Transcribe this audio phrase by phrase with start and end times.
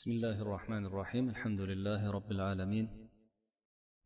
[0.00, 1.24] بسم الله الرحمن الرحيم.
[1.34, 2.86] الحمد لله رب العالمين.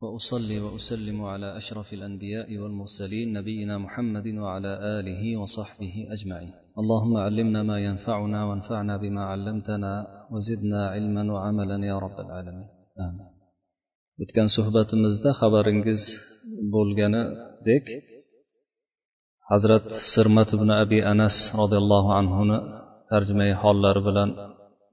[0.03, 6.55] وأصلي وأسلم على أشرف الأنبياء والمرسلين نبينا محمد وعلى آله وصحبه أجمعين.
[6.81, 9.93] اللهم علمنا ما ينفعنا وانفعنا بما علمتنا
[10.33, 12.69] وزدنا علما وعملا يا رب العالمين.
[13.07, 13.29] آمين.
[14.23, 16.03] o'tgan suhbatimizda xabaringiz
[16.75, 17.85] bo'lganidek
[19.51, 19.85] hazrat
[20.15, 22.59] sirmat ibn abi anas roziyallohu anhuni
[23.11, 24.31] tarjimai hollari bilan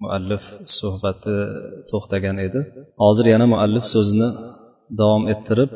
[0.05, 0.43] muallif
[0.79, 1.37] suhbati
[1.91, 2.61] to'xtagan edi
[3.03, 4.29] hozir yana muallif so'zini
[5.01, 5.71] davom ettirib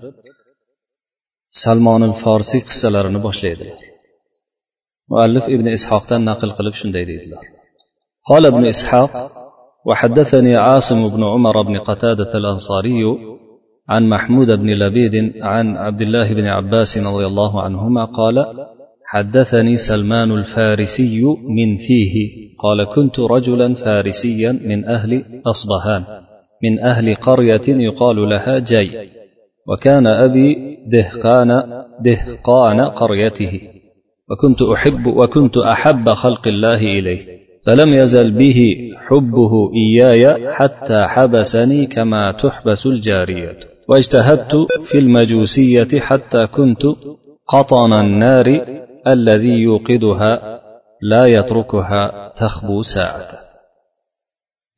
[1.62, 3.78] salmonil forsiy qissalarini boshlaydilar
[5.12, 7.44] muallif ibn ishoqdan naql qilib shunday deydilar
[8.30, 9.12] قال ابن إسحاق
[9.88, 13.02] وحدثني عاصم بن عمر بن قتادة الأنصاري
[13.88, 18.36] عن محمود بن لبيد عن عبد الله بن عباس رضي الله عنهما قال
[19.07, 26.03] حدثني سلمان الفارسي من فيه قال كنت رجلا فارسيا من أهل أصبهان
[26.63, 28.91] من أهل قرية يقال لها جي
[29.67, 31.49] وكان أبي دهقان
[32.01, 33.61] دهقان قريته
[34.29, 38.75] وكنت أحب وكنت أحب خلق الله إليه فلم يزل به
[39.07, 43.57] حبه إياي حتى حبسني كما تحبس الجارية
[43.89, 46.81] واجتهدت في المجوسية حتى كنت
[47.47, 48.45] قطن النار
[49.14, 50.32] الذي يوقدها
[51.02, 53.30] لا يتركها تخبو ساعة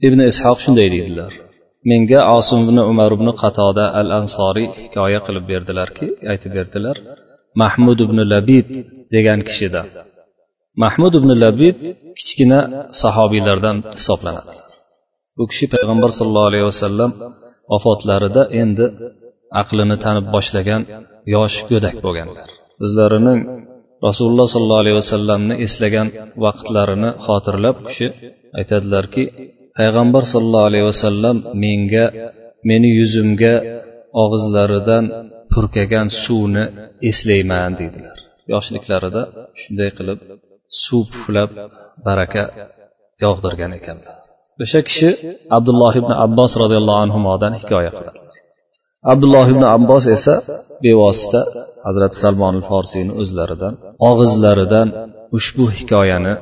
[0.04, 1.32] ابن إسحاق shunday deydilar
[1.90, 6.96] menga osim ibn umar ibn qatoda al ansoriy hikoya qilib berdilarki aytib berdilar
[7.62, 8.66] mahmud ibn labid
[9.14, 9.86] degan kishidan
[10.82, 11.76] mahmud ibn labid
[12.18, 12.58] kichkina
[13.02, 14.54] sahobiylardan hisoblanadi
[15.36, 17.10] bu kishi payg'ambar sallallohu alayhi vasallam
[17.72, 18.86] vafotlarida endi
[19.62, 20.82] aqlini tanib boshlagan
[21.34, 22.48] yosh go'dak bo'lganlar
[22.84, 23.40] o'zlarining
[24.07, 26.07] rasululloh sollallohu alayhi vasallamni eslagan
[26.43, 28.07] vaqtlarini xotirlab kishi
[28.59, 29.23] aytadilarki
[29.77, 32.05] payg'ambar sollallohu alayhi vasallam menga
[32.69, 33.53] meni yuzimga
[34.23, 35.05] og'izlaridan
[35.53, 36.63] purkagan suvni
[37.09, 38.17] eslayman deydilar
[38.53, 39.21] yoshliklarida
[39.61, 40.19] shunday qilib
[40.83, 41.49] suv puflab
[42.07, 42.43] baraka
[43.23, 44.15] yog'dirgan ekanlar.
[44.63, 45.09] O'sha kishi
[45.57, 48.19] abdulloh ibn abbos roziyallohu anhudan hikoya qiladi.
[49.11, 50.35] Abdulloh ibn abbos esa
[50.83, 51.41] bevosita
[51.87, 53.73] hazrati salmon forsiyni o'zlaridan
[54.09, 54.87] og'izlaridan
[55.37, 56.33] ushbu hikoyani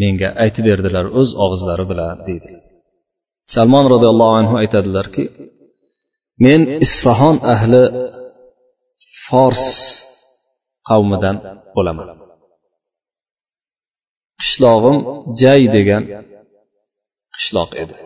[0.00, 2.50] menga aytib berdilar o'z og'izlari bilan deydi.
[3.54, 5.24] Salmon roziyallohu anhu aytadilarki
[6.44, 7.82] men isfahon ahli
[9.26, 9.64] fors
[10.88, 11.36] qavmidan
[11.76, 12.08] bo'laman.
[14.40, 14.96] Qishlog'im
[15.42, 16.02] jay degan
[17.36, 17.96] qishloq edi.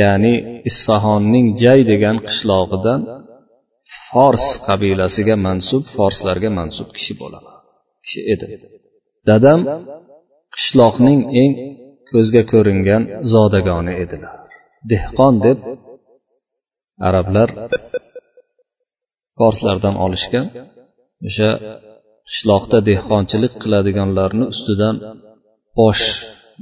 [0.00, 0.34] Ya'ni
[0.70, 3.00] isfahonning jay degan qishlog'idan
[4.08, 7.56] fors qabilasiga mansub forslarga mansub kishi bo'laman
[8.02, 8.46] kishi edi.
[9.28, 9.60] Dadam
[10.54, 11.52] qishloqning eng
[12.10, 13.02] ko'zga ko'ringan
[13.32, 14.36] zodagoni edilar.
[14.92, 15.58] Dehqon deb
[17.08, 17.48] arablar
[19.38, 20.46] forslardan olishgan
[21.28, 21.50] o'sha
[22.28, 24.96] qishloqda dehqonchilik qiladiganlarni ustidan
[25.78, 26.04] bosh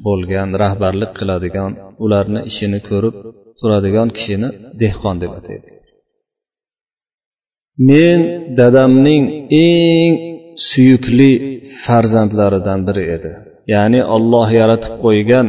[0.07, 1.73] bo'lgan rahbarlik qiladigan
[2.05, 3.15] ularni ishini ko'rib
[3.59, 4.49] turadigan kishini
[4.83, 5.69] dehqon deb ataydi.
[7.89, 8.21] Men
[8.59, 9.25] dadamning
[9.67, 10.13] eng
[10.69, 11.33] suyukli
[11.85, 13.33] farzandlaridan biri edi.
[13.75, 15.47] Ya'ni olloh yaratib qo'ygan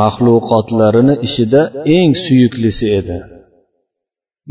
[0.00, 1.62] maxluqotlarini ishida
[1.96, 3.18] eng suyuklisi edi.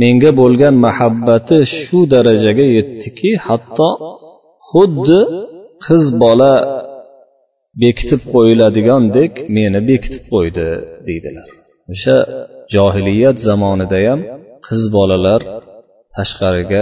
[0.01, 3.89] Menga bo'lgan muhabbati shu darajaga yetdiki hatto
[4.69, 5.19] xuddi
[5.85, 6.53] qiz bola
[7.83, 10.67] bekitib qo'yiladigandek meni bekitib qo'ydi
[11.07, 11.47] deydilar.
[11.93, 12.17] O'sha
[12.75, 14.19] johiliyat zamonidayam
[14.67, 15.41] qiz bolalar
[16.15, 16.81] tashqariga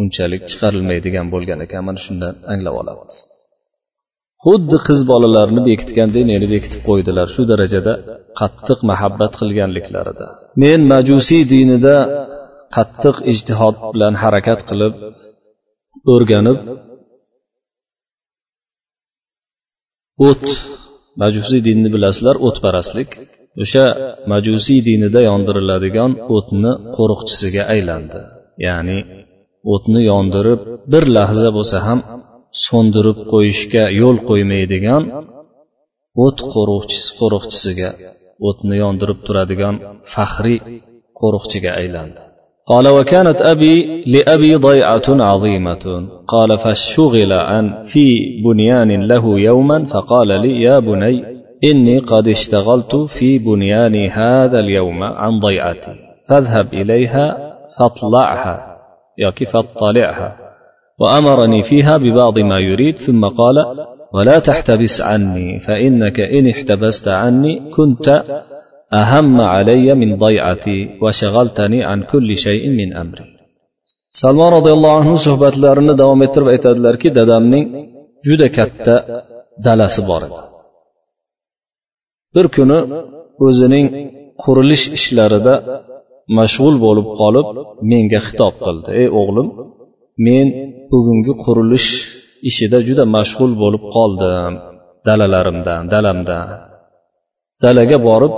[0.00, 1.82] unchalik chiqarilmaydigan bo'lgan ekan.
[1.88, 3.14] Mana shundan anglab olamiz.
[4.44, 7.92] Xuddi qiz bolalarni bekitgandek meni bekitib qo'ydilar shu darajada
[8.40, 10.26] qattiq muhabbat qilganliklarida
[10.62, 11.96] men majusiy dinida
[12.76, 14.94] qattiq ijtihod bilan harakat qilib
[16.14, 16.58] o'rganib
[20.26, 20.44] o't.
[21.22, 23.10] Majusiy dinni bilasizlar o'tparastlik
[23.62, 23.84] o'sha
[24.32, 28.20] majusiy dinida yondiriladigan o'tni qo'riqchisiga aylandi.
[28.66, 28.98] Ya'ni
[29.74, 30.60] o'tni yondirib
[30.92, 32.00] bir lahza bo'lsa ham
[32.66, 35.02] so'ndirib qo'yishga yo'l qo'ymaydigan
[36.24, 37.90] o't qo'riqchisi qo'riqchisiga
[38.48, 39.74] o'tni yondirib turadigan
[40.14, 40.58] faxriy
[41.20, 42.20] qo'riqchiga aylandi.
[42.68, 46.08] قال وكانت أبي لأبي ضيعة عظيمة.
[46.28, 51.24] قال فاشتغل عن في بنيان له يوما فقال لي يا بني
[51.64, 55.94] إني قد اشتغلت في بنياني هذا اليوم عن ضيعتي
[56.28, 58.76] فاذهب إليها فاطلعها
[59.18, 60.36] ياكي فاطلعها
[61.00, 62.98] وأمرني فيها ببعض ما يريد.
[62.98, 63.56] ثم قال
[64.14, 68.22] ولا تحتبس عني فإنك إن احتبست عني كنت
[68.93, 73.33] أهم علي من ضيعتي وشغلتني عن كل شيء من أمري
[74.21, 77.65] salmon roziyallohu anhu suhbatlarini davom ettirib aytadilarki dadamning
[78.25, 78.95] juda katta
[79.65, 80.39] dalasi bor edi
[82.35, 82.79] bir kuni
[83.47, 83.87] o'zining
[84.43, 85.53] qurilish ishlarida
[86.37, 87.47] mashg'ul bo'lib qolib
[87.91, 89.47] menga xitob qildi ey o'g'lim
[90.25, 90.47] men
[90.91, 91.89] bugungi qurilish
[92.49, 94.53] ishida juda mashg'ul bo'lib qoldim
[95.07, 96.47] dalalarimdan dalamdan
[97.63, 98.33] dalaga borib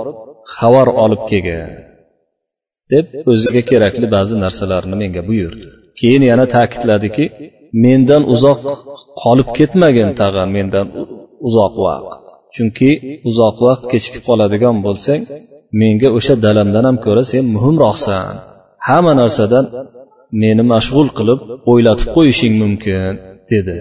[0.57, 1.69] xabar olib kelgin
[2.91, 5.67] deb o'ziga kerakli ba'zi narsalarni menga buyurdi.
[5.99, 7.25] Keyin yana ta'kidladiki
[7.83, 8.59] mendan uzoq
[9.23, 10.87] qolib ketmagin tag'in mendan
[11.47, 12.09] uzoq vaqt.
[12.55, 12.91] Chunki
[13.29, 15.21] uzoq vaqt kechikib qoladigan bo'lsang
[15.81, 18.33] menga o'sha dalamdan ham ko'ra sen muhimroqsan.
[18.87, 19.65] Hamma narsadan
[20.41, 21.39] meni mashg'ul qilib
[21.71, 23.11] o'ylatib qo'yishing mumkin
[23.51, 23.77] dedi.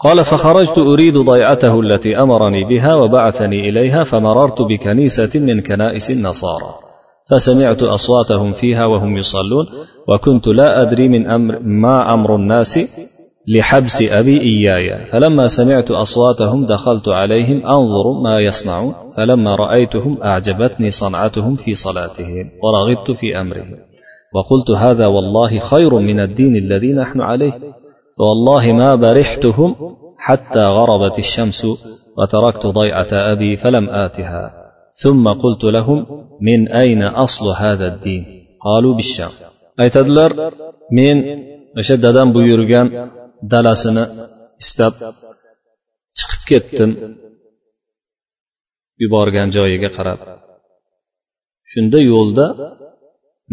[0.00, 6.74] قال فخرجت أريد ضيعته التي أمرني بها وبعثني إليها فمررت بكنيسة من كنائس النصارى.
[7.30, 9.66] فسمعت أصواتهم فيها وهم يصلون
[10.08, 13.04] وكنت لا أدري من أمر ما أمر الناس
[13.48, 15.06] لحبس أبي إياي.
[15.12, 18.92] فلما سمعت أصواتهم دخلت عليهم أنظر ما يصنعون.
[19.16, 23.76] فلما رأيتهم أعجبتني صنعتهم في صلاتهم ورغبت في أمرهم.
[24.34, 27.52] وقلت هذا والله خير من الدين الذي نحن عليه.
[28.19, 29.69] والله ما برحتهم
[30.17, 31.65] حتى غربت الشمس
[32.17, 34.43] وتركت ضيعة أبي فلم آتها
[35.03, 35.99] ثم قلت لهم
[36.41, 38.23] من أين أصل هذا الدين
[38.65, 39.33] قالوا بالشام
[39.81, 40.31] aytadilar
[40.97, 41.17] men
[41.79, 42.87] o'sha dadam buyurgan
[43.51, 44.05] dalasini
[44.63, 44.93] istab
[46.17, 46.91] chiqib ketdim
[49.01, 50.19] yuborgan joyiga qarab
[51.71, 52.45] shunda yo'lda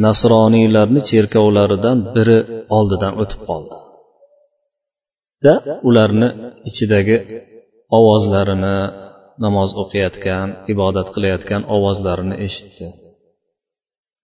[0.04, 2.38] nasroniylarni cherkovlaridan biri
[2.78, 3.76] oldidan o'tib qoldi
[5.43, 5.53] da
[5.89, 6.27] ularni
[6.69, 7.17] ichidagi
[7.97, 8.77] ovozlarini
[9.43, 12.87] namoz o'qiyotgan ibodat qilayotgan ovozlarini eshitdi.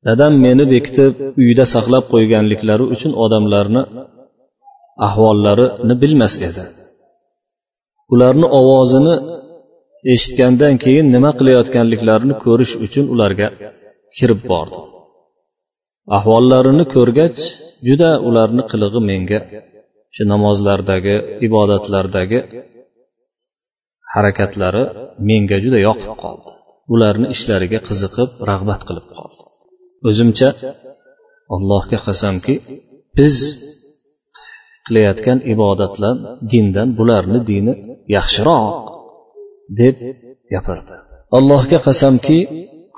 [0.05, 3.81] Dadam meni bekitib uyda saqlab qo'yganliklari uchun odamlarni
[5.07, 6.63] ahvollarini bilmas edi.
[8.13, 9.15] Ularni ovozini
[10.13, 13.47] eshitgandan keyin nima qilayotganliklarini ko'rish uchun ularga
[14.17, 14.79] kirib bordi.
[16.17, 17.39] Ahvollarini ko'rgach
[17.87, 19.39] juda ularni qilig'i menga
[20.15, 21.15] shu namozlardagi
[21.47, 22.39] ibodatlardagi
[24.13, 24.83] harakatlari
[25.29, 26.51] menga juda yoqib qoldi.
[26.93, 29.43] Ularni ishlariga qiziqib rag'bat qilib qoldi.
[30.09, 30.49] O'zimcha
[31.55, 32.55] allohga qasamki
[33.17, 33.35] biz
[34.85, 36.15] qilayotgan ibodatlar
[36.51, 37.73] dindan bularni dini
[38.15, 38.65] yaxshiroq
[39.81, 39.95] deb
[40.53, 40.95] gapirdi.
[41.37, 42.37] Allohga qasamki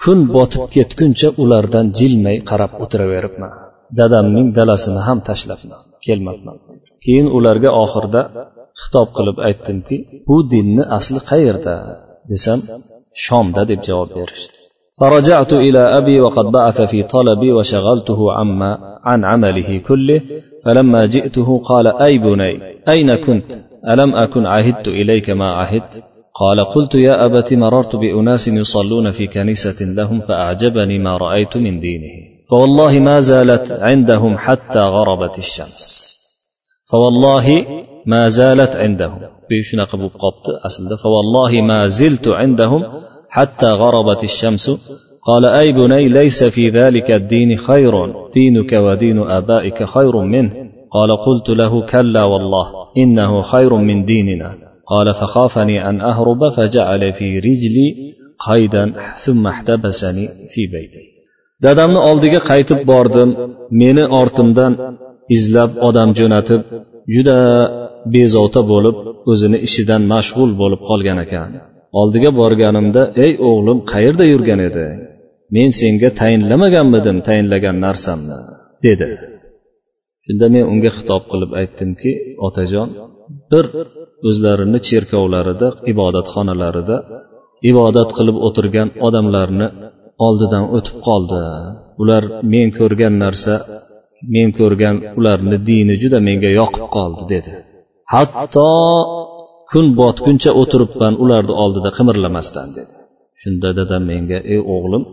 [0.03, 3.51] kun botib ketguncha ulardan jilmay qarab o'tiraveribman.
[3.99, 5.61] Dadamning dalasini ham tashlab
[6.05, 6.57] kelmabman.
[7.03, 8.21] Keyin ularga oxirida
[8.81, 9.97] xitob qilib aytdimki
[10.27, 11.75] bu dinni asli qayerda?
[12.31, 12.59] desam
[13.25, 14.57] shomda deb javob berishdi.
[14.99, 18.71] فرجعت إلى أبي وقد بعث في طلبي وشغلته عما
[19.03, 20.21] عن عمله كله
[20.65, 22.53] فلما جئته قال أي بني
[22.89, 23.51] أين كنت
[23.87, 26.03] ألم أكن عهدت إليك ما عهدت
[26.41, 32.15] قال قلت يا أبت مررت بأناس يصلون في كنيسة لهم فأعجبني ما رأيت من دينه
[32.49, 36.13] فوالله ما زالت عندهم حتى غربت الشمس
[36.92, 37.46] فوالله
[38.06, 39.20] ما زالت عندهم
[39.68, 42.82] shunaqa bo'lib qolibdi aslida فوالله ما زلت عندهم
[43.36, 44.66] حتى غربت الشمس
[45.28, 47.92] قال أي بني ليس في ذلك الدين خير
[48.34, 50.52] دينك ودين آبائك خير منه
[50.96, 52.66] قال قلت له كلا والله
[52.98, 54.50] إنه خير من ديننا
[54.92, 57.88] قال فخافني أن أهرب فجعل في رجلي
[58.48, 58.84] قيدا
[59.24, 61.18] ثم احتبسني في بيتي
[61.64, 63.30] dadamni oldiga qaytib bordim
[63.80, 64.72] meni ortimdan
[65.36, 66.60] izlab odam jo'natib
[67.13, 67.37] juda
[68.15, 68.97] bezovta bo'lib
[69.31, 71.49] o'zini ishidan mashg'ul bo'lib qolgan ekan.
[72.01, 74.97] Oldiga borganimda ey o'g'lim qayerda yurgan eding
[75.55, 78.39] men senga tayinlamaganmidim tayinlagan narsamni
[78.85, 79.09] dedi.
[80.25, 82.11] Shunda men unga xitob qilib aytdimki
[82.47, 82.89] otajon
[83.51, 83.65] bir
[84.29, 86.97] o'zlarini cherkovlarida ibodatxonalarida
[87.71, 89.67] ibodat qilib o'tirgan odamlarni
[90.27, 91.41] oldidan o'tib qoldi.
[92.01, 93.53] Ular men ko'rgan narsa
[94.35, 97.51] men ko'rgan ularni dini juda menga yoqib qoldi dedi.
[98.13, 98.69] Hatto
[99.71, 102.93] kun botguncha o'tiribman ularni oldida qimirlamasdan dedi.
[103.41, 105.03] Shunda dadam menga ey o'g'lim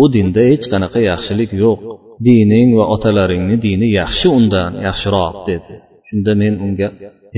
[0.00, 1.78] u dinda hech qanaqa yaxshilik yo'q.
[2.26, 5.72] Dining va otalaringni dini yaxshi undan yaxshiroq dedi.
[6.08, 6.88] Shunda men unga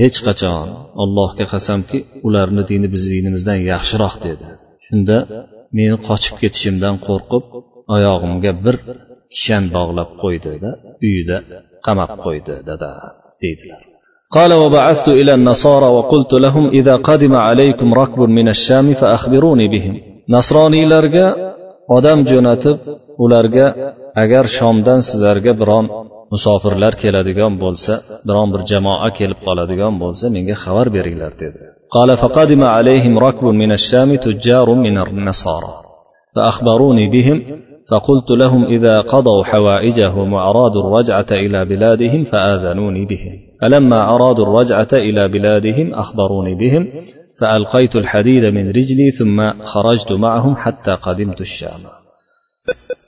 [0.01, 0.67] hech qachon
[1.03, 1.97] allohga qasamki
[2.27, 4.45] ularni dini bizni dinimizdan yaxshiroq dedi.
[4.85, 5.17] Shunda
[5.77, 7.43] meni qochib ketishimdan qo'rqib
[7.95, 8.75] oyog'imga bir
[9.34, 10.70] kishan bog'lab qo'ydida
[11.06, 11.36] uyida
[11.86, 12.90] qamab qo'ydi dada
[13.42, 13.82] deydilar
[14.36, 19.94] قال وبعثت إلى النصارى وقلت لهم إذا قدم عليكم ركب من الشام فأخبروني بهم
[20.36, 21.28] نصراني لرجا
[21.96, 22.76] odam jo'natib
[23.24, 23.66] ularga
[24.22, 25.86] agar shomdan sizlarga biron
[26.32, 27.92] musofirlar keladigan bo'lsa
[28.28, 31.60] biron bir jamoa kelib qoladigan bo'lsa menga xabar beringlar dedi
[31.96, 35.74] قال فقدم عليهم ركب من الشام تجار من النصارى
[36.34, 37.38] فأخبروني بهم
[37.90, 45.28] فقلت لهم إذا قضوا حوائجهم وأرادوا الرجعة إلى بلادهم فآذنوني بهم فلما أرادوا الرجعة إلى
[45.28, 46.88] بلادهم أخبروني بهم
[47.40, 51.80] فألقيت الحديد من رجلي ثم خرجت معهم حتى قدمت الشام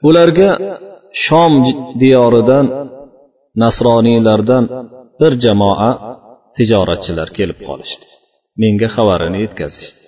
[0.08, 0.50] ularga
[1.24, 1.52] shom
[2.00, 2.66] diyoridan
[3.62, 4.64] nasroniylardan
[5.20, 5.90] bir jamoa
[6.56, 8.06] tijoratchilar kelib qolishdi
[8.62, 10.03] menga xabarini yetkazishdi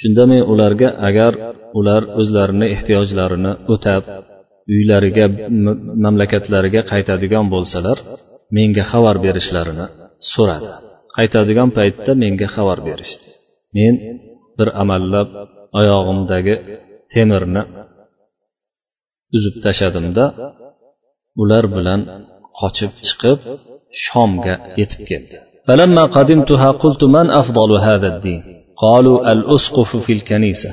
[0.00, 1.32] shunda men ularga agar
[1.78, 4.02] ular o'zlarini ehtiyojlarini o'tab
[4.74, 5.26] uylariga
[6.04, 7.98] mamlakatlariga qaytadigan bo'lsalar
[8.56, 9.86] menga xabar berishlarini
[10.32, 10.68] so'radi
[11.16, 13.28] qaytadigan paytda menga xabar berishdi
[13.76, 13.94] men
[14.58, 15.28] bir amallab
[15.80, 16.54] oyog'imdagi
[17.12, 17.62] temirni
[19.36, 20.24] uzib tashladimda
[21.42, 22.00] ular bilan
[22.60, 23.38] qochib chiqib
[24.04, 25.36] shomga yetib keldi
[25.68, 28.42] فلما قدمتها قلت من أفضل هذا الدين
[28.81, 30.71] قالوا الأسقف في الكنيسة.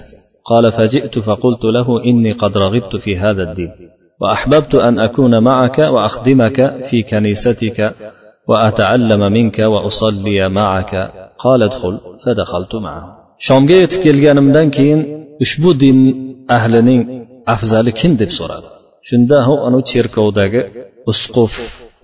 [0.51, 3.73] قال فجئت فقلت له إني قد رغبت في هذا الدين.
[4.21, 6.59] وأحببت أن أكون معك وأخدمك
[6.91, 7.95] في كنيستك
[8.49, 10.95] وأتعلم منك وأصلي معك.
[11.39, 12.01] قال ادخل.
[12.25, 13.19] فدخلت معه.
[13.47, 15.01] shomga yetib kelganimdan keyin
[15.45, 15.99] ushbu din
[16.57, 17.03] ahlining
[17.55, 18.69] afzali kim deb so'radi
[19.09, 20.63] shunda anavi cherkovdagi
[21.11, 21.53] usquf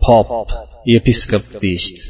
[0.04, 0.28] pop
[1.62, 2.02] deyishdi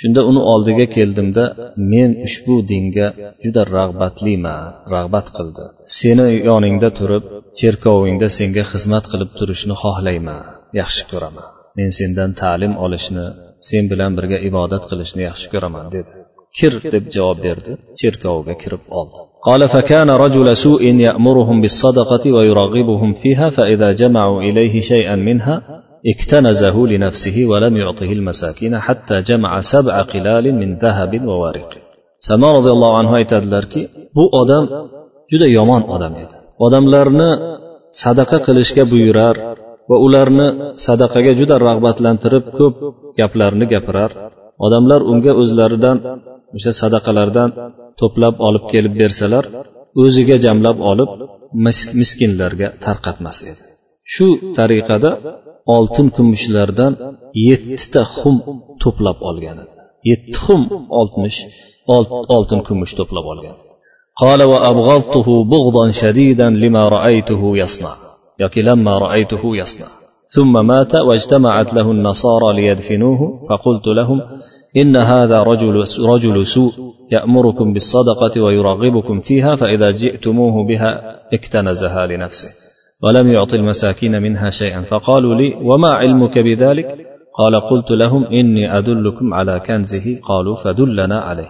[0.00, 1.44] shunda uni oldiga keldimda
[1.92, 3.06] men ushbu dinga
[3.44, 4.62] juda rag'batliman
[4.94, 5.64] rag'bat qildi
[5.98, 7.24] seni yoningda turib
[7.60, 10.42] cherkovingda senga xizmat qilib turishni xohlayman
[10.80, 13.26] yaxshi ko'raman men sendan ta'lim olishni
[13.68, 16.10] sen bilan birga ibodat qilishni yaxshi ko'raman dedi
[16.58, 23.46] kir deb javob berdi cherkovga kirib oldi قال فكان رجل سوء يأمرهم بالصدقة ويرغبهم فيها
[23.56, 25.56] فإذا جمعوا إليه شيئا منها
[26.12, 31.70] اكتنزه لنفسه ولم يعطه المساكين حتى جمع سبع قلال من ذهب وورق
[32.26, 33.80] salmon roziyallohu anhu aytadilarki
[34.16, 34.64] bu odam
[35.30, 36.34] juda yomon odam edi
[36.66, 37.30] odamlarni
[38.02, 39.36] sadaqa qilishga buyurar
[39.90, 40.46] va ularni
[40.86, 42.74] sadaqaga juda rag'batlantirib ko'p
[43.18, 44.10] gaplarni gapirar
[44.66, 45.96] odamlar unga o'zlaridan
[46.56, 47.48] o'sha sadaqalardan
[48.00, 49.44] to'plab olib kelib bersalar
[50.02, 51.10] o'ziga jamlab olib
[52.00, 53.62] miskinlarga tarqatmas edi
[54.14, 54.26] shu
[54.58, 55.10] tariqada
[55.75, 56.93] oltin kumushlardan
[57.47, 58.35] yettita xum
[58.83, 59.57] to'plab olgan.
[60.09, 60.61] Yetti xum
[60.99, 61.39] oltmish
[62.35, 63.55] oltin kumush to'plab olgan.
[64.23, 67.89] قال وأبغضته بغضا شديدا لما رأيته يصنع
[68.39, 69.87] يقي لما رأيته يصنع
[70.35, 74.21] ثم مات واجتمعت له النصارى ليدفنوه فقلت لهم
[74.77, 76.71] إن هذا رجل رجل سوء
[77.11, 82.49] يأمركم بالصدقة ويرغبكم فيها فإذا جئتموه بها اكتنزها لنفسه
[83.03, 84.81] ولم يعط المساكين منها شيئا.
[84.81, 86.85] فقالوا لي وما علمك بذلك؟
[87.37, 90.19] قال قلت لهم إني أدلكم على كنزه.
[90.29, 91.49] قالوا فدلنا عليه.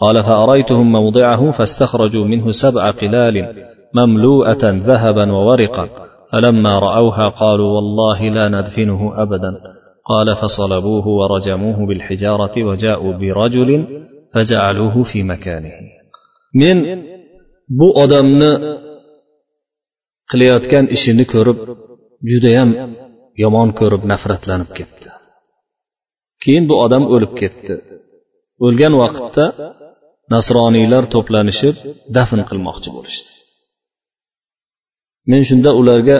[0.00, 3.54] قال فأريتهم موضعه فاستخرجوا منه سبع قلال
[3.94, 5.88] مملوءة ذهبا وورقا
[6.32, 9.52] فلما رأوها قالوا والله لا ندفنه أبدا.
[10.08, 13.84] قال فصلبوه ورجموه بالحجارة وجاءوا برجل
[14.34, 15.72] فجعلوه في مكانه.
[16.54, 17.02] من
[17.68, 18.50] bu odamni
[20.30, 21.58] qilayotgan ishini ko'rib
[22.30, 22.70] judayam
[23.42, 25.08] yomon ko'rib nafratlanib ketdi.
[26.42, 27.74] Keyin bu odam o'lib ketdi.
[28.66, 29.44] O'lgan vaqtda
[30.34, 31.76] nasroniylar to'planishib
[32.16, 33.30] dafn qilmoqchi bo'lishdi.
[35.30, 36.16] Men shunda ularga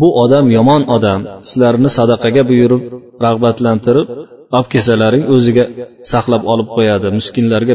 [0.00, 2.82] bu odam yomon odam sizlarni sadaqaga buyurib
[3.24, 4.08] rag'batlantirib
[4.56, 5.64] olib kelsalaring o'ziga
[6.12, 7.74] saqlab olib qo'yadi miskinlarga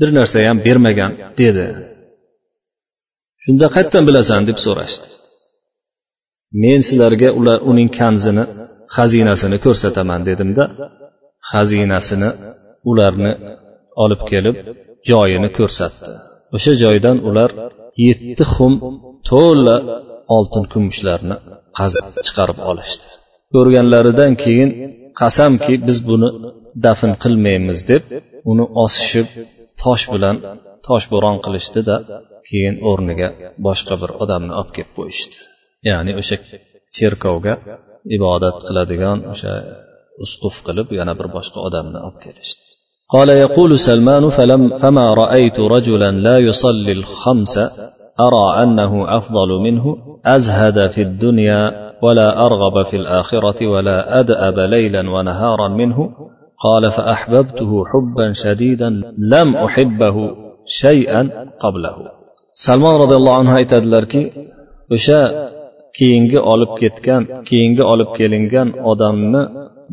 [0.00, 1.10] bir narsa ham bermagan
[1.40, 1.64] dedi.
[3.48, 4.40] Shunda qayerdan bilasan?
[4.48, 5.06] deb so'rashdi.
[6.62, 8.44] Men sizlarga ular uning kanzini
[8.96, 10.64] xazinasini ko'rsataman dedimda
[11.50, 12.30] xazinasini
[12.90, 13.32] ularni
[14.04, 14.56] olib kelib
[15.08, 16.12] joyini ko'rsatdi.
[16.56, 17.50] O'sha joydan ular
[18.06, 18.72] yetti xum
[19.30, 19.76] to'la
[20.36, 21.36] oltin kumushlarni
[21.78, 23.06] qazib chiqarib olishdi.
[23.54, 24.70] Ko'rganlaridan keyin
[25.20, 26.28] qasamki biz buni
[26.84, 28.02] dafn qilmaymiz deb
[28.50, 29.26] uni osishib
[29.82, 30.36] tosh bilan
[30.88, 31.96] toshbo'ron qilishdida
[32.48, 33.28] keyin o'rniga
[33.66, 35.36] boshqa bir odamni olib kelib qo'yishdi
[35.88, 36.36] ya'ni o'sha
[36.96, 37.54] cherkovga
[38.16, 39.52] ibodat qiladigan o'sha
[40.24, 42.62] usquf qilib yana bir boshqa odamni olib kelishdi
[43.14, 47.54] قال يقول سلمان فلم فما رأيت رجلا لا يصلي الخمس
[48.26, 49.84] أرى أنه أفضل منه
[50.26, 51.62] أزهد في الدنيا
[52.04, 55.98] ولا أرغب في الآخرة ولا أدأب ليلا ونهارا منه
[56.63, 60.15] قال فأحببته حبا شديدا لم أحبه
[60.65, 61.21] شيئا
[61.59, 61.97] قبله
[62.65, 64.21] salmon roziyallohu anhu aytadilarki
[64.95, 65.21] o'sha
[65.97, 69.41] keyingi olib ketgan keyingi olib kelingan odamni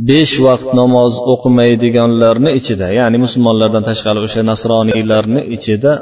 [0.08, 5.92] besh vaqt namoz o'qimaydiganlarni ichida ya'ni musulmonlardan tashqari o'sha nasroniylarni ichida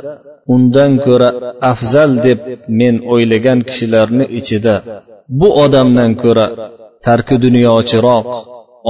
[0.54, 1.28] undan ko'ra
[1.72, 2.38] afzal deb
[2.80, 4.74] men o'ylagan kishilarni ichida
[5.40, 6.46] bu odamdan ko'ra
[7.06, 8.26] tarki dunyochiroq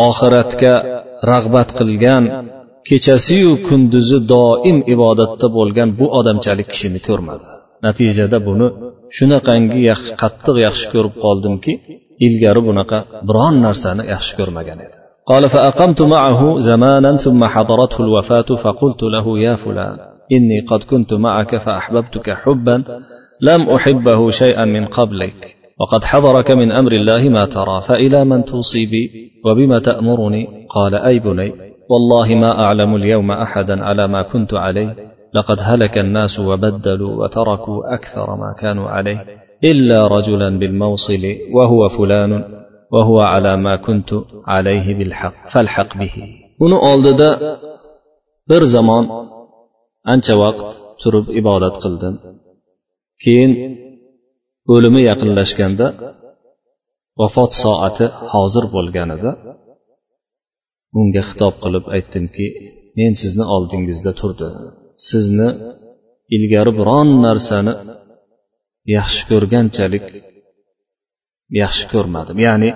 [0.06, 0.74] oxiratga
[1.30, 2.24] rag'bat qilgan
[2.88, 7.44] kechasiyu kunduzi doim ibodatda bo'lgan bu odamchalik kishini ko'rmadi
[7.86, 8.66] natijada buni
[9.16, 9.80] shunaqangi
[10.22, 11.72] qattiq yaxshi ko'rib qoldimki
[12.26, 12.98] ilgari bunaqa
[13.28, 14.96] biron narsani yaxshi ko'rmagan edi
[15.32, 19.94] قال فأقمت معه زمانا ثم حضرته الوفاة فقلت له يا فلان
[20.32, 22.76] إني قد كنت معك فأحببتك حبا
[23.40, 28.83] لم أحبه شيئا من قبلك وقد حضرك من أمر الله ما ترى فإلى من توصي
[28.91, 29.03] بي؟
[29.45, 31.51] وبما تأمرني؟ قال أي بني
[31.89, 34.95] والله ما أعلم اليوم أحدا على ما كنت عليه
[35.33, 39.25] لقد هلك الناس وبدلوا وتركوا أكثر ما كانوا عليه
[39.63, 41.23] إلا رجلا بالموصل
[41.53, 42.43] وهو فلان
[42.91, 44.13] وهو على ما كنت
[44.47, 46.15] عليه بالحق فالحق به.
[46.59, 47.29] Uni oldida
[48.49, 49.05] bir zamon
[50.13, 50.69] ancha vaqt
[51.01, 52.13] turib ibodat qildim.
[53.23, 53.51] Keyin
[54.73, 55.87] o'limi yaqinlashganda
[57.19, 59.31] vafot soati hozir bo'lganida
[60.99, 62.45] unga xitob qilib aytdimki
[62.99, 64.53] men sizni oldingizda turdim.
[65.09, 65.49] Sizni
[66.35, 67.73] ilgari biron narsani
[68.97, 70.05] yaxshi ko'rganchalik
[71.63, 72.37] yaxshi ko'rmadim.
[72.47, 72.69] Ya'ni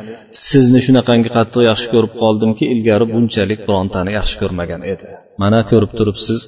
[0.47, 5.05] sizni shunaqangi qattiq yaxshi ko'rib qoldimki ilgari bunchalik birontani yaxshi ko'rmagan edi.
[5.41, 6.41] Mana ko'rib turibsiz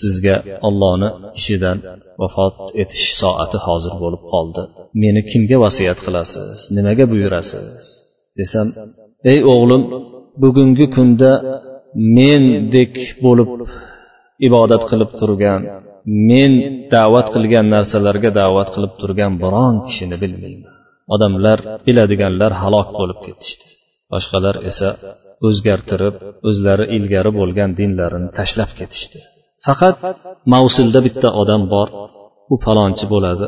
[0.00, 0.36] sizga
[0.68, 1.78] ollohni ishidan
[2.20, 4.62] vafot etish soati hozir bo'lib qoldi.
[5.02, 6.58] Meni kimga vasiyat qilasiz?
[6.76, 7.66] Nimaga buyurasiz?
[8.38, 8.66] Desam
[9.32, 9.82] ey o'g'lim
[10.42, 11.32] bugungi kunda
[12.16, 13.50] mendek bo'lib
[14.46, 15.60] ibodat qilib turgan
[16.30, 16.52] men
[16.94, 20.74] da'vat qilgan narsalarga da'vat qilib turgan biron kishini bilmayman.
[21.14, 23.66] Odamlar biladiganlar halok bo'lib ketishdi.
[24.12, 24.88] Boshqalar esa
[25.46, 26.14] o'zgartirib
[26.48, 29.20] o'zlari ilgari bo'lgan dinlarini tashlab ketishdi.
[29.66, 29.96] Faqat
[30.52, 31.88] mavsulda bitta odam bor
[32.52, 33.46] u falonchi bo'ladi.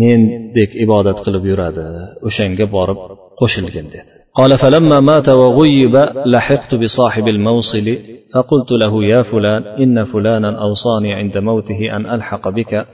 [0.00, 1.84] Mendek ibodat qilib yuradi
[2.28, 2.98] o'shanga borib
[3.40, 4.12] qo'shilgin dedi.
[4.38, 5.94] قال فلما مات وغيب
[6.26, 7.86] لحقت بصاحب الموصل
[8.34, 12.86] فقلت له يا فلان إن فلانا أوصاني عند موته أن ألحق بك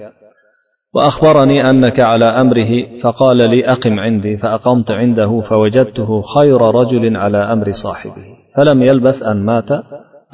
[0.95, 7.73] وأخبرني أنك على أمره فقال لي أقم عندي فأقمت عنده فوجدته خير رجل على أمر
[7.73, 9.69] صاحبه فلم يلبث أن مات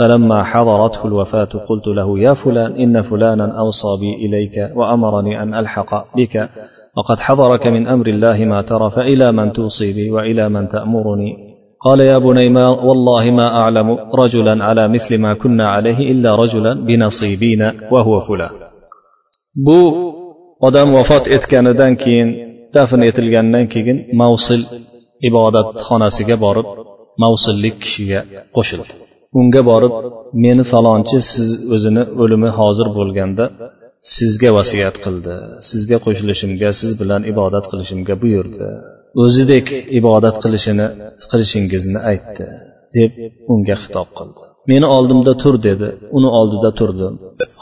[0.03, 6.17] فلما حضرته الوفاة قلت له يا فلان إن فلانا أوصى بي إليك وأمرني أن ألحق
[6.17, 6.35] بك.
[6.97, 11.37] وقد حضرك من أمر الله ما ترى فإلى من توصي بي وإلى من تأمرني.
[11.85, 16.73] قال يا بني ما والله ما أعلم رجلا على مثل ما كنا عليه إلا رجلا
[16.75, 18.51] بنصيبين وهو فلان.
[19.67, 19.81] bu
[20.61, 22.29] odam vafot etganidan keyin
[22.75, 24.63] dafn etilgandan keyin mavsil
[25.29, 26.67] ibodatxonasiga borib
[27.23, 28.21] mavsillik kishiga
[28.57, 29.95] qo'shildi unga borib
[30.45, 33.45] meni falonchi siz o'zini o'limi hozir bo'lganda
[34.15, 35.35] sizga vasiyat qildi
[35.71, 38.69] sizga qo'shilishimga siz bilan ibodat qilishimga buyurdi.
[39.25, 39.67] O'zidek
[40.01, 40.87] ibodat qilishini
[41.31, 42.47] qilishingizni aytdi
[42.97, 43.11] deb
[43.53, 44.41] unga xitob qildi.
[44.71, 47.15] Meni oldimda tur dedi uni oldida turdim.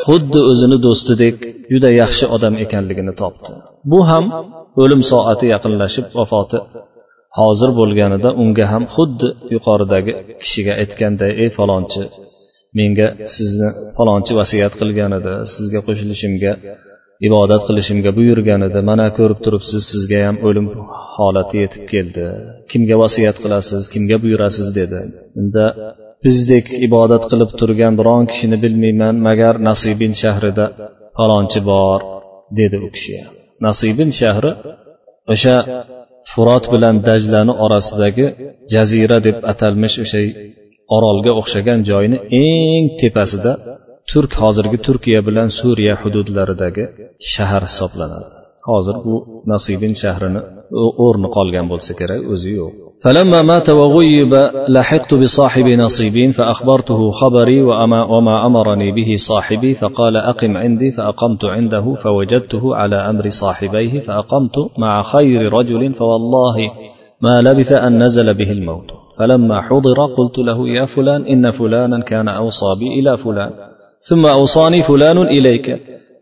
[0.07, 1.37] Xuddi o'zini do'stidek
[1.73, 3.53] juda yaxshi odam ekanligini topdi.
[3.91, 4.25] Bu ham
[4.83, 6.59] o'lim soati yaqinlashib vafoti
[7.39, 10.13] hozir bo'lganida unga ham xuddi yuqoridagi
[10.43, 12.03] kishiga aytganday ey falonchi
[12.79, 16.53] menga sizni falonchi vasiyat qilgan edi sizga qo'shilishimga
[17.29, 20.67] ibodat qilishimga buyurgan edi mana ko'rib turibsiz sizga ham o'lim
[21.15, 22.25] holati yetib keldi.
[22.71, 24.69] Kimga vasiyat qilasiz kimga buyurasiz?
[24.79, 25.01] dedi.
[25.41, 25.65] Unda
[26.25, 30.67] bizdek ibodat qilib turgan biron kishini bilmayman magar nasibin shahrida
[31.17, 32.01] falonchi bor
[32.59, 33.17] dedi u kishi
[33.67, 34.53] nasibin shahri
[35.33, 35.57] o'sha
[36.31, 38.27] furot bilan dajlani orasidagi
[38.73, 40.21] jazira deb atalmish o'sha
[40.97, 43.53] orolga o'xshagan joyni eng tepasida
[44.11, 46.85] turk hozirgi turkiya bilan suriya hududlaridagi
[47.33, 48.29] shahar hisoblanadi.
[48.69, 49.15] Hozir bu
[49.53, 50.41] nasibin shahrini
[51.07, 52.90] o'rni qolgan bo'lsa kerak o'zi yo'q.
[53.05, 54.35] فلما مات وغيب
[54.69, 61.95] لحقت بصاحب نصيبين فأخبرته خبري وأما, وما أمرني به صاحبي فقال أقم عندي فأقمت عنده
[61.95, 66.57] فوجدته على أمر صاحبيه فأقمت مع خير رجل فوالله
[67.21, 68.91] ما لبث أن نزل به الموت.
[69.19, 73.51] فلما حضر قلت له يا فلان إن فلانا كان أوصى بي إلى فلان
[74.11, 75.81] ثم أوصاني فلان إليك.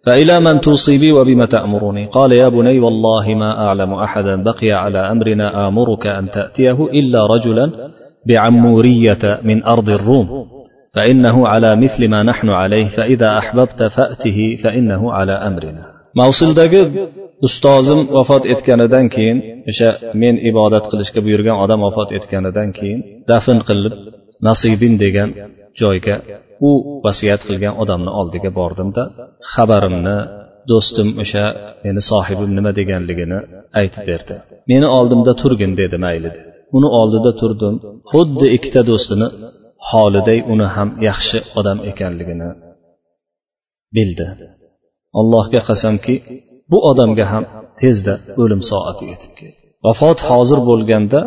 [0.09, 2.05] فإلى من توصي بي وبم تأمرني.
[2.07, 7.66] قال يا بني والله ما أعلم أحدا بقي على أمرنا آمرك أن تأتيه إلا رجلا
[8.29, 10.29] بعمورية من أرض الروم.
[10.94, 15.85] فإنه على مثل ما نحن عليه فإذا أحببت فأته فإنه على أمرنا.
[16.21, 16.83] Mavsuldagi
[17.47, 19.38] ustozim vafot etganidan keyin
[19.71, 19.88] o'sha
[20.23, 23.94] men ibodat qilishga buyurgan odam vafot etganidan keyin dafn qilib
[24.47, 25.29] nasibin degan
[25.81, 26.14] joyga
[26.68, 26.71] u
[27.07, 29.03] vasiyat qilgan odamni oldiga bordimda
[29.53, 30.16] xabarimni
[30.71, 31.44] do'stim o'sha
[31.85, 33.38] meni sohibim nima deganligini
[33.81, 34.35] aytib berdi.
[34.71, 36.31] Meni oldimda turgin dedi mayli
[36.77, 37.75] uni oldida turdim
[38.12, 39.29] xuddi ikkita do'stini
[39.90, 42.51] holiday uni ham yaxshi odam ekanligini
[43.97, 44.27] bildi.
[45.21, 46.14] Allohga qasamki
[46.71, 47.44] bu odamga ham
[47.81, 49.64] tezda o'lim soati yetib keldi.
[49.87, 51.21] Vafot hozir bo'lganda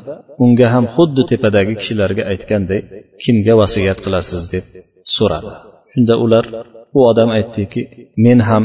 [0.43, 2.79] unga ham xuddi tepadagi kishilarga aytganday
[3.23, 4.43] kimga vasiyat qilasiz?
[4.53, 4.65] deb
[5.15, 5.51] so'radi.
[5.91, 6.45] Shunda ular
[6.97, 7.81] u odam aytdiki
[8.25, 8.63] men ham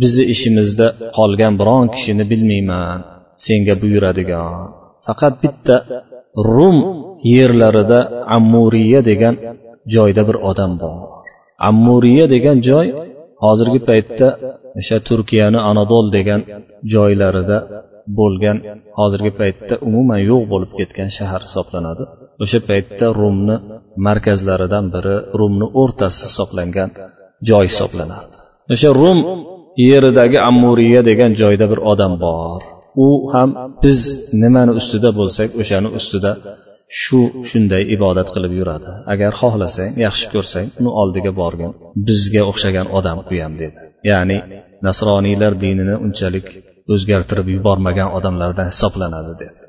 [0.00, 2.98] bizni ishimizda qolgan biron kishini bilmayman
[3.44, 4.54] senga buyuradigan.
[5.06, 5.76] Faqat bitta
[6.54, 6.76] rum
[7.34, 7.98] yerlarida
[8.36, 9.34] ammuriya degan
[9.94, 10.96] joyda bir odam bor.
[11.68, 12.86] Ammuriya degan joy
[13.44, 14.28] hozirgi paytda
[14.80, 16.40] o'sha turkiyani anadol degan
[16.94, 17.58] joylarida
[18.18, 18.58] bo'lgan
[18.98, 22.04] hozirgi paytda umuman yo'q bo'lib ketgan shahar hisoblanadi.
[22.42, 23.56] O'sha paytda rumni
[24.06, 26.90] markazlaridan biri rumni o'rtasi hisoblangan
[27.48, 28.34] joy hisoblanadi
[28.74, 29.18] o'sha rum
[29.90, 32.60] yeridagi ammuriya degan joyda bir odam bor.
[33.04, 33.50] U ham
[33.84, 33.98] biz
[34.42, 36.30] nimani ustida bo'lsak o'shani ustida
[37.02, 37.20] shu
[37.50, 38.90] shunday ibodat qilib yuradi.
[39.12, 41.70] Agar xohlasang yaxshi ko'rsang uni oldiga borgin
[42.08, 43.78] bizga o'xshagan odam quyam dedi.
[44.10, 44.38] Ya'ni
[44.86, 46.46] nasroniylar dinini unchalik
[46.94, 49.63] o'zgartirib yubormagan odamlardan hisoblanadi dedi.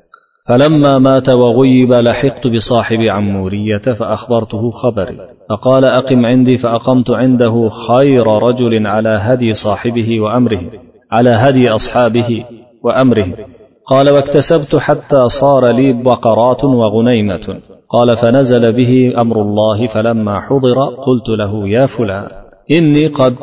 [0.48, 5.16] فلما مات وغيب لحقت بصاحب عمورية فأخبرته خبري.
[5.50, 10.60] فقال أقم عندي فأقمت عنده خير رجل على هدي صاحبه وأمره
[11.12, 12.44] على هدي أصحابه
[12.84, 13.34] وأمره.
[13.86, 17.60] قال واكتسبت حتى صار لي بقرات وغنيمة.
[17.88, 22.28] قال فنزل به أمر الله فلما حضر قلت له يا فلان
[22.70, 23.34] إني قد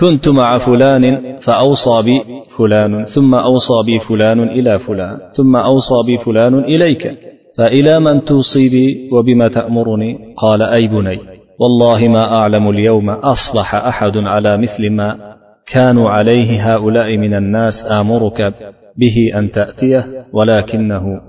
[0.00, 2.20] كنت مع فلان فأوصى بي
[2.58, 7.18] فلان ثم أوصى بي فلان إلى فلان ثم أوصى بي فلان إليك
[7.58, 11.18] فإلى من توصي بي وبما تأمرني؟ قال أي بني
[11.58, 15.34] والله ما أعلم اليوم أصبح أحد على مثل ما
[15.66, 18.54] كانوا عليه هؤلاء من الناس آمرك
[18.96, 21.20] به أن تأتيه ولكنه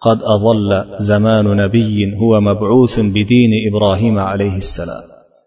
[0.00, 5.02] قد أظل زمان نبي هو مبعوث بدين إبراهيم عليه السلام.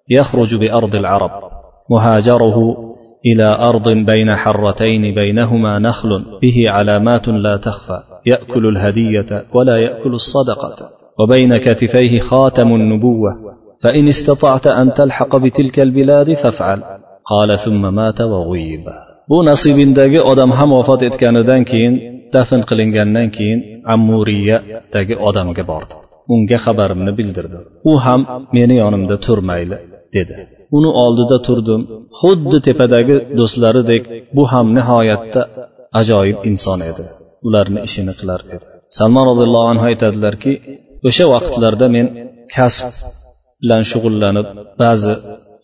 [0.10, 1.57] يخرج بأرض العرب.
[1.89, 2.78] وهاجره
[3.26, 10.89] إلى أرض بين حرتين بينهما نخل به علامات لا تخفى يأكل الهدية ولا يأكل الصدقة
[11.19, 13.32] وبين كتفيه خاتم النبوة
[13.84, 16.84] فإن استطعت أن تلحق بتلك البلاد فافعل.
[17.26, 18.86] قال ثم مات وغيب.
[19.30, 25.88] بو نصيب داقي أدم هم وفات إتكان دانكين دفن قلنجان نانكين عمورية داقي أدم قبارد.
[26.30, 27.50] ونجا خبر من بلدرد
[27.86, 29.78] وهم من يونم دا ترميل
[30.13, 31.82] دده uni oldida turdim.
[32.19, 34.03] Xuddi tepadagi do'stlaridek
[34.36, 35.41] bu ham nihoyatda
[35.99, 37.03] ajoyib inson edi.
[37.47, 38.65] Ularni ishini qilar edi.
[38.97, 40.51] Salmon roziyallohu anhu aytadilarki
[41.08, 42.06] o'sha vaqtlarda men
[42.56, 42.88] kasb
[43.62, 44.47] bilan shug'ullanib
[44.82, 45.13] ba'zi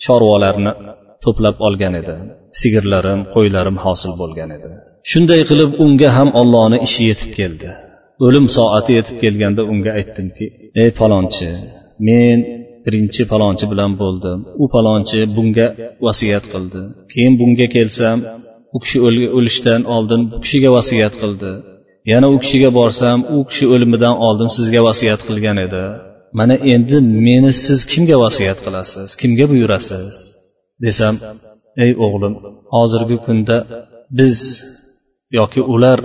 [0.06, 0.72] chorvalarni
[1.24, 2.16] to'plab olgan edi.
[2.60, 4.70] Sigirlarim qo'ylarim hosil bo'lgan edi.
[5.12, 7.70] Shunday qilib unga ham ollohni ishi yetib keldi.
[8.26, 10.46] O'lim soati yetib kelganda unga aytdimki
[10.82, 11.50] ey palonchi
[12.08, 12.38] men
[12.86, 15.68] birinchi palonchi bilan bo'ldim u palonchi bunga
[16.06, 16.82] vasiyat qildi.
[17.12, 18.18] Keyin bunga kelsam
[18.76, 18.98] u kishi
[19.38, 21.52] o'lishdan oldin bu kishiga vasiyat qildi.
[22.12, 25.84] Yana u kishiga borsam u kishi o'limidan oldin sizga vasiyat qilgan edi.
[26.40, 29.10] Mana endi meni siz kimga vasiyat qilasiz?
[29.22, 30.16] Kimga buyurasiz?
[30.86, 31.16] Desam
[31.84, 32.34] ey o'g'lim
[32.76, 33.58] hozirgi kunda
[34.20, 34.38] biz
[35.40, 36.00] yoki ular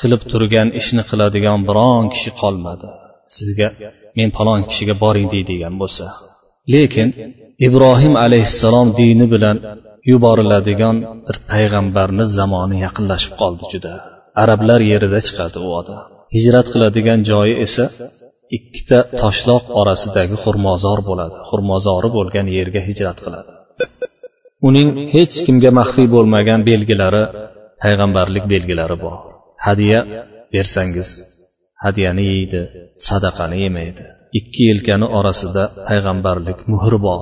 [0.00, 2.88] qilib turgan ishni qiladigan biron kishi qolmadi.
[3.36, 3.68] Sizga
[4.18, 6.04] men falon kishiga boring deydigan bo'lsa.
[6.74, 7.08] Lekin
[7.66, 9.56] ibrohim alayhissalom dini bilan
[10.10, 13.92] yuboriladigan bir payg'ambarni zamoni yaqinlashib qoldi juda.
[14.42, 15.98] Arablar yerida chiqadi u odam.
[16.36, 17.84] Hijrat qiladigan joyi esa
[18.56, 21.36] ikkita toshloq orasidagi xurmozor bo'ladi.
[21.48, 23.50] Xurmozori bo'lgan yerga hijrat qiladi.
[24.68, 27.22] Uning hech kimga maxfiy bo'lmagan belgilari
[27.82, 29.16] payg'ambarlik belgilari bor.
[29.66, 29.98] Hadya
[30.54, 31.08] bersangiz
[31.83, 32.61] hadyani yeydi
[33.07, 34.03] sadaqani yemaydi
[34.39, 37.21] ikki yelkani orasida payg'ambarlik muhri bor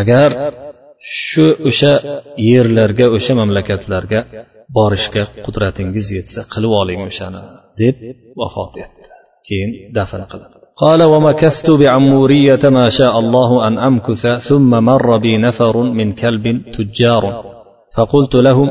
[0.00, 0.30] agar
[1.20, 1.92] shu o'sha
[2.50, 4.20] yerlarga o'sha mamlakatlarga
[4.76, 7.40] borishga qudratingiz yetsa qilib oling o'shani
[7.80, 7.96] deb
[8.40, 9.06] vafot etdi
[9.46, 15.74] keyin dafn qilindi قال ومكثت بعمورية ما شاء الله أن أمكث ثم مر بي نفر
[15.82, 16.44] من كلب
[16.76, 17.24] تجار
[17.96, 18.68] فقلت لهم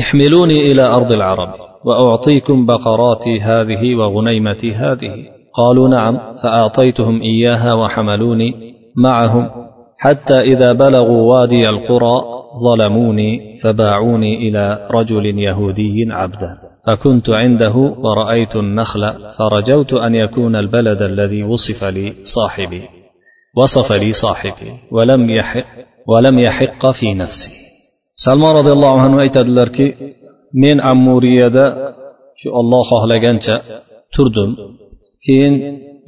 [0.00, 1.50] احملوني إلى أرض العرب
[1.87, 5.11] وأعطيكم بقراتي هذه وغنيمتي هذه.
[5.53, 9.49] قالوا نعم فأعطيتهم إياها وحملوني معهم.
[9.97, 12.21] حتى إذا بلغوا وادي القرى
[12.63, 21.43] ظلموني فباعوني إلى رجل يهودي عبدا فكنت عنده ورأيت النخل فرجوت أن يكون البلد الذي
[21.43, 22.81] وصف لي صاحبي.
[23.57, 25.65] وصف لي صاحبي ولم يحق
[26.07, 27.51] ولم يحق في نفسي.
[28.15, 29.87] سلمان رضي الله عنه aytadilarki
[30.63, 31.65] men ammuriyada
[32.39, 33.55] shu olloh xohlagancha
[34.13, 34.51] turdim.
[35.25, 35.53] Keyin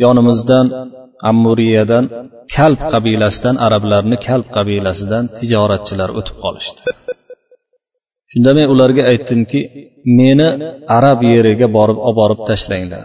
[0.03, 0.65] yonimizdan
[1.29, 2.05] ammuriyadan
[2.55, 6.81] kalb qabilasidan arablarni kalb qabilasidan tijoratchilar o'tib qolishdi.
[8.31, 9.59] Shunda men ularga aytdimki
[10.19, 10.47] meni
[10.97, 13.03] arab yeriga borib olib borib tashlanglar.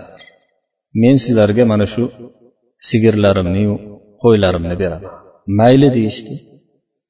[1.03, 2.05] Men sizlarga mana shu
[2.89, 3.75] sigirlarimniyu
[4.23, 5.13] qo'ylarimni beraman.
[5.59, 6.35] Mayli deyishdi.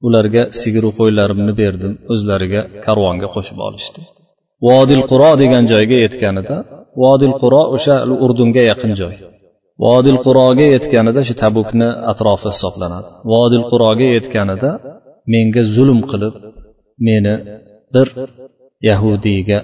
[0.06, 1.92] Ularga sigiru qo'ylarimni berdim.
[2.12, 4.00] O'zlariga karvonga qo'shib olishdi.
[4.66, 6.56] Vodil quro degan joyga yetganida
[7.02, 9.14] vodil quro o'sha urdunga yaqin joy.
[9.84, 13.08] Vodil quroga yetganida shu tabukni atrofi hisoblanadi.
[13.32, 14.70] Vodil quroga yetganida
[15.32, 16.34] menga zulm qilib
[17.06, 17.34] meni
[17.94, 18.08] bir
[18.88, 19.58] yahudiyga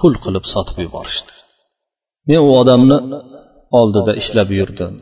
[0.00, 1.32] qul qilib sotib yuborishdi.
[2.28, 2.98] Men u odamni
[3.80, 4.92] oldida ishlab yurdim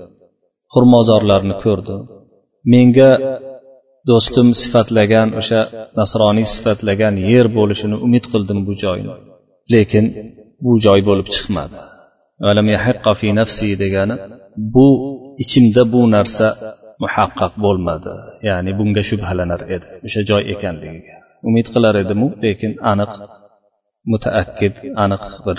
[0.73, 2.01] xurmozorlarni ko'rdim.
[2.73, 3.11] Menga
[4.10, 5.62] do'stim sifatlagan o'sha
[6.00, 9.14] nasroniy sifatlagan yer bo'lishini umid qildim bu joyni
[9.74, 10.06] lekin
[10.64, 11.78] bu joy bo'lib chiqmadi
[13.84, 14.16] degani
[14.76, 14.88] bu
[15.44, 16.48] ichimda bu narsa
[17.04, 18.14] muhaqqaq bo'lmadi
[18.48, 21.16] ya'ni bunga shubhalanar edi o'sha joy ekanligiga
[21.48, 23.12] umid qilar edimu lekin aniq
[24.12, 25.58] mutaakkid aniq bir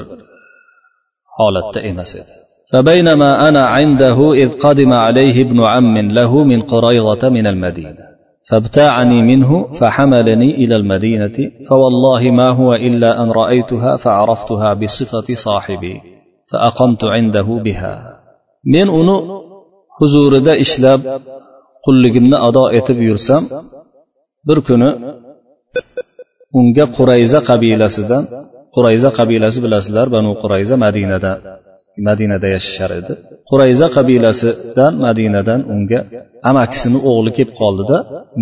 [1.37, 2.35] holatda emas edi
[2.73, 8.05] فبينما أنا عنده إذ قدم عليه ابن عم له من قريضة من المدينة
[8.50, 16.02] فابتاعني منه فحملني إلى المدينة فوالله ما هو إلا أن رأيتها فعرفتها بصفة صاحبي
[16.52, 18.20] فأقمت عنده بها.
[18.66, 19.42] من أنو
[20.00, 21.00] حزور دا إشلاب
[21.86, 23.44] قل لقمنا أضاء يرسم
[24.48, 24.90] بركنا
[26.56, 28.26] أنجا قريزة قبيلة سدان
[28.74, 31.62] قريزة قبيلة سبلا سدار بنو قريزة مدينة دا.
[32.09, 33.13] madinada yashashar edi
[33.51, 36.01] qurayza qabilasidan madinadan unga
[36.51, 37.97] amakisini o'g'li kelib qoldida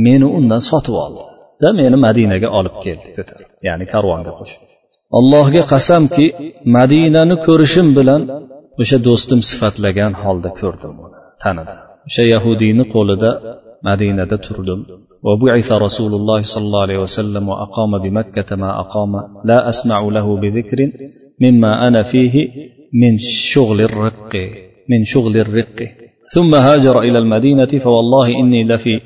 [0.06, 1.22] meni undan sotib oldi
[1.62, 4.62] da meni madinaga olib keldi ko'tarib ya'ni karvonga qo'shib
[5.18, 6.26] allohga qasamki
[6.76, 8.22] madinani ko'rishim bilan
[8.82, 13.30] o'sha do'stim sifatlagan holda ko'rdim uni tanidim o'sha yahudiyni qo'lida
[13.88, 14.80] madinada turdim
[15.28, 19.12] وبعث رسول الله صلى الله عليه وسلم وأقام بمكة ما أقام
[19.50, 20.78] لا أسمع له بذكر
[21.44, 22.34] مما أنا فيه
[22.93, 24.36] من شغل الرق
[24.89, 25.91] من شغل الرق.
[26.34, 29.02] ثم هاجر إلى المدينة فوالله إني لفي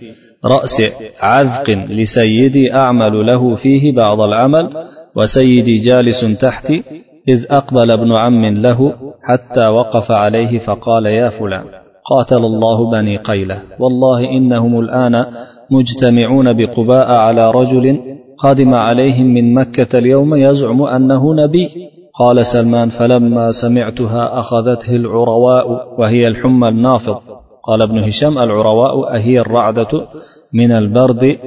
[0.46, 4.70] رأس عذق لسيدي أعمل له فيه بعض العمل
[5.16, 6.84] وسيدي جالس تحتي
[7.28, 8.94] إذ أقبل ابن عم له
[9.24, 11.64] حتى وقف عليه فقال يا فلان
[12.06, 13.62] قاتل الله بني قيلة.
[13.80, 15.26] والله إنهم الآن
[15.72, 18.00] مجتمعون بقباء على رجل
[18.38, 21.93] قادم عليهم من مكة اليوم يزعم أنه نبي.
[22.20, 27.22] قال سلمان فلما سمعتها أخذته العرواء وهي الحمى النافض.
[27.64, 30.08] قال ابن هشام العرواء أهي الرعدة
[30.54, 31.38] من البرد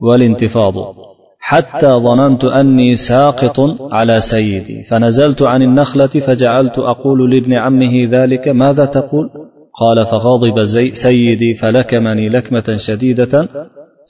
[0.00, 0.74] والانتفاض.
[1.40, 3.60] حتى ظننت أني ساقط
[3.92, 9.30] على سيدي فنزلت عن النخلة فجعلت أقول لابن عمه ذلك ماذا تقول؟
[9.80, 13.48] قال فغضب زي سيدي فلكمني لكمة شديدة.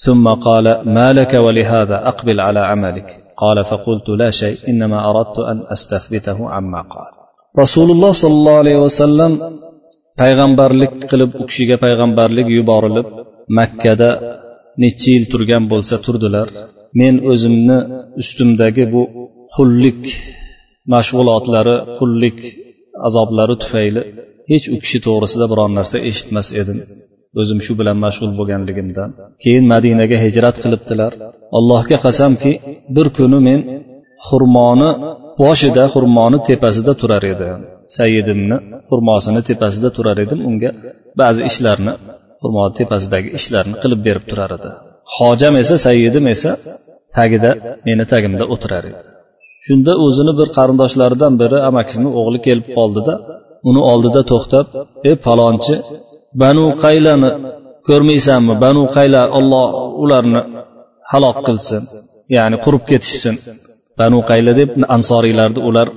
[0.07, 3.25] ثم قال ما لك ولهذا أقبل على عملك.
[3.41, 7.12] قال فقلت لا شيء إنما أردت أن أستثبته عما قال
[7.60, 9.31] رسول الله صلى الله عليه وسلم
[10.19, 13.07] payg'ambarlik qilib u kishiga payg'ambarlik yuborilib
[13.57, 14.10] makkada
[14.84, 16.47] necha yil turgan bo'lsa turdilar
[16.99, 17.77] men o'zimni
[18.21, 19.01] ustimdagi bu
[19.55, 20.01] qullik
[20.93, 22.38] mashg'ulotlari qullik
[23.07, 24.01] azoblari tufayli
[24.51, 26.79] hech u kishi to'g'risida biron narsa eshitmas edim
[27.40, 29.11] O'zim shu bilan mashg'ul bo'lganligimdan.
[29.42, 31.12] Keyin madinaga hijrat qilibdilar.
[31.59, 32.53] Allohga qasamki
[32.96, 33.61] bir kuni men
[34.27, 34.90] xurmoni
[35.42, 37.61] boshida xurmoni tepasida turar edim.
[37.96, 38.57] Sayidimni
[38.90, 40.38] xurmosini tepasida turar edim.
[40.49, 40.70] Unga
[41.20, 41.92] ba'zi ishlarni
[42.40, 44.70] xurmoni tepasidagi ishlarni qilib berib turar edi.
[45.16, 46.51] Hojam esa sayidim esa
[47.16, 47.51] tagida
[47.87, 49.01] meni tagimda o'tirar edi.
[49.66, 53.14] Shunda o'zini bir qarindoshlaridan biri amakisini o'g'li kelib qoldida
[53.68, 54.66] uni oldida to'xtab
[55.09, 55.75] ey palonchi
[56.42, 57.31] banu qaylani
[57.88, 59.68] ko'rmaysanmi banu qayla olloh
[60.03, 60.40] ularni
[61.12, 61.83] halok qilsin
[62.37, 63.35] ya'ni qurib ketishsin.
[64.01, 65.88] Banu qayla deb ansoriylarni ular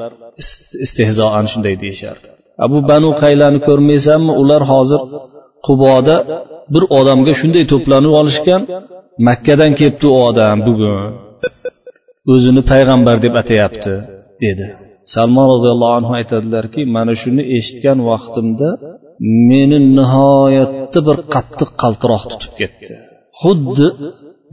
[0.85, 2.27] istehzoan shunday deyishardi.
[2.71, 5.01] Bu banu qaylani ko'rmaysanmi ular hozir
[5.67, 6.15] quboda
[6.73, 8.61] bir odamga shunday to'planib olishgan
[9.27, 10.97] makkadan kelibdi u odam bugun.
[12.33, 13.93] O'zini payg'ambar deb atayapti
[14.43, 14.65] dedi.
[15.13, 18.69] Salmon roziyallohu anhu aytadilarki mana shuni eshitgan vaqtimda
[19.49, 22.93] meni nihoyatda bir qattiq qaltiroq tutib ketdi.
[23.41, 23.87] Xuddi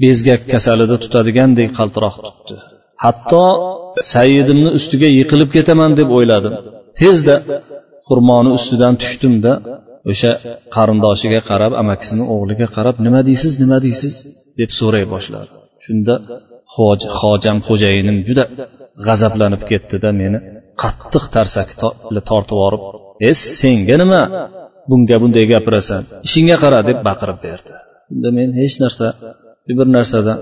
[0.03, 2.55] bezgak kasalida tutadigandek qaltiroq tutdi.
[3.05, 3.45] Hatto
[4.13, 6.55] saidimni ustiga yiqilib ketaman deb o'yladim.
[7.01, 7.37] Tezda
[8.09, 9.53] xurmoni ustidan tushdimda
[10.11, 10.33] o'sha
[10.77, 14.15] qarindoshiga qarab amakisini o'g'liga qarab nima deysiz nima deysiz?
[14.61, 15.51] deb so'ray boshladi.
[15.85, 16.15] Shunda
[17.21, 18.45] hojam xo'jayinim juda
[19.07, 20.39] g'azablanib ketdida meni
[20.83, 21.75] qattiq tarsaki
[22.31, 22.83] tortib yuborib
[23.29, 24.21] e senga nima
[24.89, 26.03] bunga bunday gapirasan.
[26.27, 27.71] Ishingga qara deb baqirib berdi.
[28.13, 29.07] Unda men hech narsa
[29.79, 30.39] bir narsadan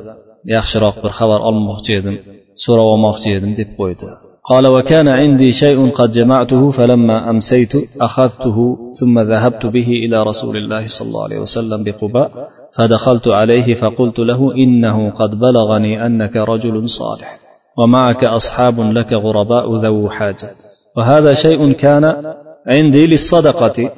[0.55, 2.17] yaxshiroq bir xabar olmoqchi edim
[2.65, 4.07] so'rab olmoqchi edim deb qo'ydi.
[4.51, 8.59] قال وكان عندي شيء قد جمعته فلما أمسيت أخذته
[9.01, 12.31] ثم ذهبت به إلى رسول الله صلى الله عليه وسلم بقباء
[12.77, 17.39] فدخلت عليه فقلت له إنه قد بلغني أنك رجل صالح
[17.79, 20.51] ومعك أصحاب لك غرباء ذو حاجة
[20.97, 22.35] وهذا شيء كان
[22.68, 23.92] عندي للصدقة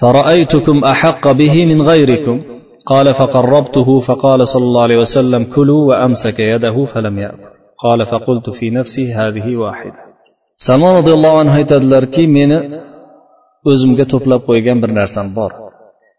[0.00, 2.42] فرأيتكم أحق به من غيركم
[2.86, 8.70] قال فقربته فقال صلى الله عليه وسلم كلوا وأمسك يده فلم يأكل قال فقلت في
[8.70, 10.12] نفسي هذه واحدة
[10.66, 12.58] salmon roziyallohu anhu aytadilarki meni
[13.70, 15.50] o'zimga to'plab qo'ygan bir narsam bor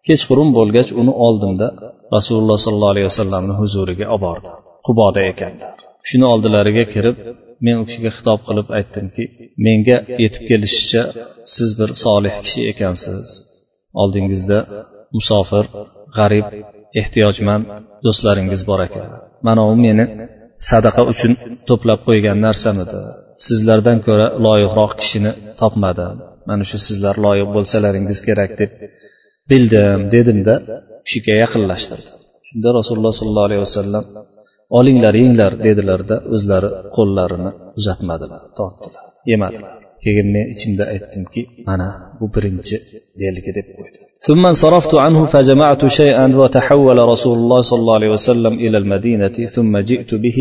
[0.07, 1.67] kechqurun bo'lgach uni oldimda
[2.15, 4.49] rasululloh sollallohu alayhi vasallamni huzuriga olib bordi
[4.87, 5.75] quboda ekanlar
[6.09, 7.15] shuni oldilariga kirib
[7.64, 9.24] men u kishiga xitob qilib aytdimki
[9.66, 11.02] menga yetib kelishicha
[11.54, 13.24] siz bir solih kishi ekansiz.
[14.02, 14.58] Oldingizda
[15.16, 15.64] musofir
[16.16, 16.46] g'arib
[17.00, 17.64] ehtiyojmand
[18.04, 19.08] do'stlaringiz bor ekan.
[19.46, 20.04] Mana u meni
[20.70, 21.32] sadaqa uchun
[21.68, 23.00] to'plab qo'ygan narsam edi.
[23.46, 26.16] Sizlardan ko'ra loyiqroq kishini topmadim.
[26.48, 28.70] Mana shu sizlar loyiq bo'lsalaringiz kerak deb
[29.50, 30.54] bildim dedimda
[31.06, 32.14] kishiga yaqinlashtirdim.
[32.48, 34.04] Shunda rasululloh sollallohu alayhi vasallam
[34.78, 38.40] olinglar yenglar dedilarda o'zlari qo'llarini uzatmadilar.
[38.58, 39.04] Tortdilar.
[39.30, 39.72] Yemadilar
[40.04, 42.76] keyin men ichimda aytdimki mana bu birinchi
[43.20, 43.98] belgi deb qo'ydi.
[44.26, 49.72] ثم انصرفت عنه فجمعت شيئا وتحول رسول الله صلى الله عليه وسلم إلى المدينة ثم
[49.90, 50.38] جئت به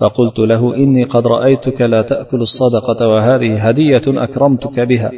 [0.00, 5.10] فقلت له إني قد رأيتك لا تأكل الصدقة وهذه هدية أكرمتك بها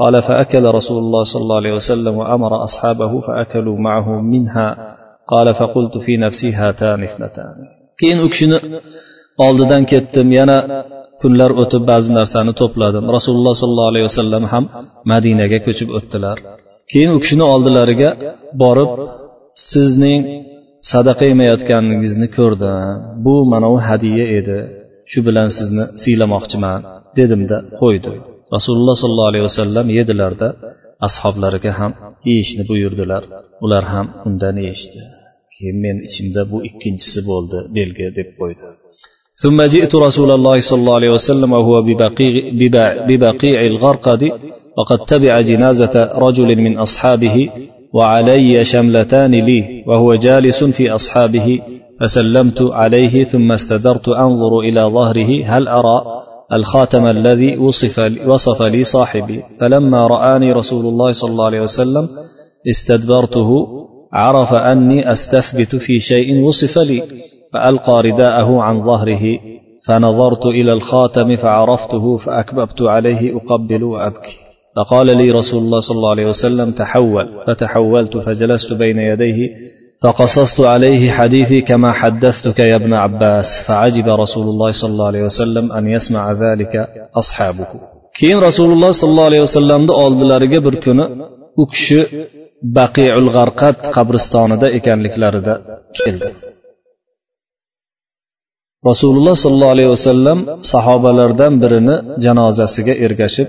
[0.00, 4.96] قال فأكل رسول الله صلى الله عليه وسلم وأمر أصحابه فأكلوا معه منها
[5.28, 7.54] قال فقلت في نفسي هاتان اثنتان
[8.00, 8.58] keyin u kishini
[9.46, 10.26] oldidan ketdim.
[10.38, 10.58] Yana
[11.20, 13.04] kunlar o'tib ba'zi narsani to'pladim.
[13.16, 14.64] Rasululloh sollallohu alayhi vasallam ham
[15.12, 16.36] madinaga ko'chib o'tdilar.
[16.92, 18.10] Keyin u kishini oldilariga
[18.62, 18.90] borib
[19.70, 20.22] sizning
[20.92, 22.76] sadaqa emayotganingizni ko'rdim.
[23.24, 24.58] Bu mana u hadya edi.
[25.10, 26.80] Shu bilan sizni siylamoqchiman
[27.18, 28.12] dedimda qo'ydi.
[28.56, 30.48] Rasululloh sollallohu alayhi vasallam yedilarda
[31.06, 31.92] ashoblariga ham
[32.28, 33.22] yeyishni buyurdilar.
[33.64, 35.00] Ular ham undan yeyishdi.
[35.56, 38.66] Keyin men ichimda bu ikkinchisi bo'ldi belgi deb qo'ydi.
[39.42, 42.34] ثم جئت رسول الله صلى الله عليه وسلم وهو ببقيع,
[43.08, 44.22] ببقيع الغرقد
[44.78, 45.94] وقد تبع جنازة
[46.26, 47.50] رجل من أصحابه
[47.96, 51.60] وعلي شملتان لي وهو جالس في أصحابه
[52.00, 55.98] فسلمت عليه ثم استدرت أنظر إلى ظهره هل أرى
[56.52, 62.08] الخاتم الذي وصف وصف لي صاحبي فلما رآني رسول الله صلى الله عليه وسلم
[62.70, 63.50] استدبرته
[64.14, 67.02] عرف أني أستثبت في شيء وصف لي
[67.52, 69.24] فألقى رداءه عن ظهره
[69.86, 74.36] فنظرت إلى الخاتم فعرفته فأكببت عليه أقبل وأبكي.
[74.76, 77.26] فقال لي رسول الله صلى الله عليه وسلم تحول.
[77.46, 79.50] فتحولت فجلست بين يديه
[80.02, 85.72] فقصصت عليه حديثي كما حدثتك يا ابن عباس فعجب رسول الله صلى الله عليه وسلم
[85.72, 86.72] أن يسمع ذلك
[87.16, 87.66] أصحابه.
[88.18, 91.04] keyin rasululloh sollallohu alayhi vasallamni oldilariga bir kuni
[91.56, 92.00] u kishi
[92.78, 95.54] baqiul g'arqat qabristonida ekanliklarida
[96.00, 96.28] keldi.
[98.90, 100.38] Rasululloh sollallohu alayhi vasallam
[100.72, 103.48] sahobalardan birini janozasiga ergashib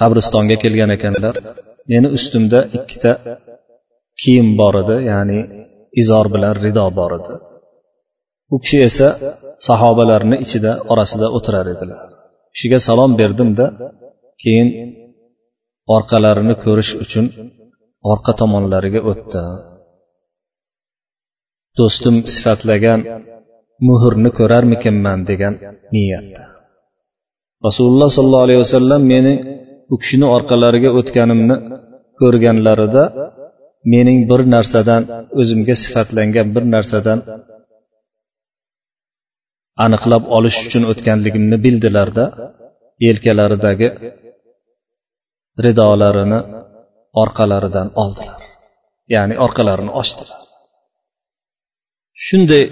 [0.00, 1.34] qabristonga kelgan ekanlar.
[1.90, 3.12] Meni ustimda ikkita
[4.20, 5.38] kiyim bor edi ya'ni
[6.02, 7.34] izor bilan rido bor edi.
[8.54, 9.08] U kishi esa
[9.68, 12.00] sahobalarni ichida orasida o'tirar edilar.
[12.54, 13.66] Kishiga salom berdimda
[14.42, 14.68] keyin
[15.96, 17.26] orqalarini ko'rish uchun
[18.12, 19.42] orqa tomonlariga o'tdi.
[21.78, 23.00] Do'stim sifatlagan
[23.88, 25.54] muhrni ko'rarmikinman degan
[25.94, 26.42] niyatda.
[27.66, 29.34] Rasululloh sollallohu alayhi vasallam meni
[29.92, 31.56] u kishini orqalariga o'tganimni
[32.20, 33.04] ko'rganlarida
[33.92, 35.02] mening bir narsadan
[35.40, 37.18] o'zimga sifatlangan bir narsadan
[39.84, 42.24] aniqlab olish uchun o'tganligimni bildilarda
[43.06, 43.88] yelkalaridagi
[45.64, 46.40] ridolarini
[47.22, 48.40] orqalaridan oldilar.
[49.14, 50.40] Ya'ni orqalarini ochdilar.
[52.26, 52.64] Shunday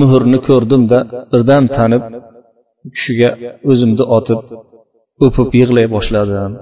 [0.00, 0.98] muhrni ko'rdimda
[1.32, 2.02] birdan tanib
[2.86, 3.30] u kishiga
[3.70, 4.40] o'zimni otib
[5.24, 6.52] o'pib yig'lay boshladim.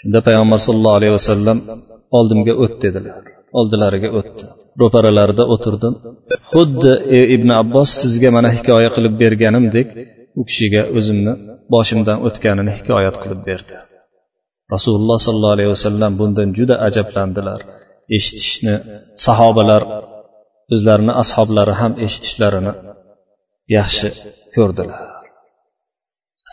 [0.00, 1.58] Shunda payg'ambar sollallohu alayhi vasallam
[2.18, 3.22] oldimga o't dedilar.
[3.58, 4.44] Oldilariga o'tdi
[4.80, 5.94] ro'paralarida o'tirdim.
[6.52, 9.88] Xuddi e, ibn abbos sizga mana hikoya qilib berganimdek
[10.40, 11.32] u kishiga o'zimni
[11.74, 13.74] boshimdan o'tganini hikoyat qilib berdi.
[14.74, 17.60] Rasululloh sollallohu alayhi vasallam bundan juda ajablandilar.
[18.16, 18.74] Eshitishni
[19.26, 19.82] sahobalar
[20.74, 22.72] o'zlarini ashoblari ham eshitishlarini
[23.76, 24.08] yaxshi
[24.56, 25.00] ko'rdilar.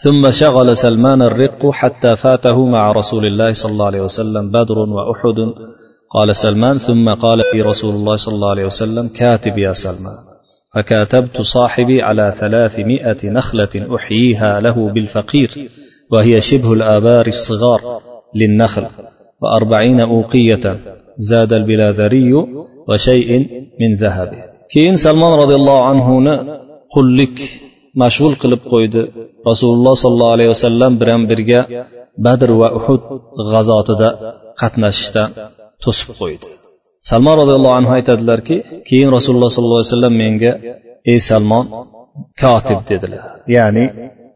[0.04, 5.40] ثم شغل سلمان الرق حتى فاته مع رسول الله صلى الله عليه وسلم بدر وأحد
[6.16, 10.18] قال سلمان ثم قال في رسول الله صلى الله عليه وسلم كاتب يا سلمان
[10.74, 15.50] فكاتبت صاحبي على ثلاثمائة نخلة أحييها له بالفقير
[16.13, 17.81] وهي شبه الآبار الصغار
[18.35, 18.87] للنخل
[19.43, 20.65] وأربعين أوقية
[21.19, 22.33] زاد البلاذري
[22.89, 23.31] وشيء
[23.81, 24.31] من ذهب
[24.73, 26.35] keyin salmon roziyallohu anhuni
[26.95, 27.37] qullik
[28.03, 29.03] mashg'ul qilib qo'ydi
[29.51, 31.61] rasululloh sollallohu alayhi vasallam bilan birga
[32.27, 33.03] badr va uhud
[33.53, 34.09] g'azotida
[34.61, 35.29] qatnashishdan
[35.85, 36.47] to'sib qo'ydi
[37.11, 38.57] salmon roziyallohu anhu aytadilarki
[38.89, 40.53] keyin rasululloh sollallohu alayhi vasallam menga
[41.13, 41.65] ey salmon
[42.43, 43.23] kotib dedilar
[43.57, 43.85] ya'ni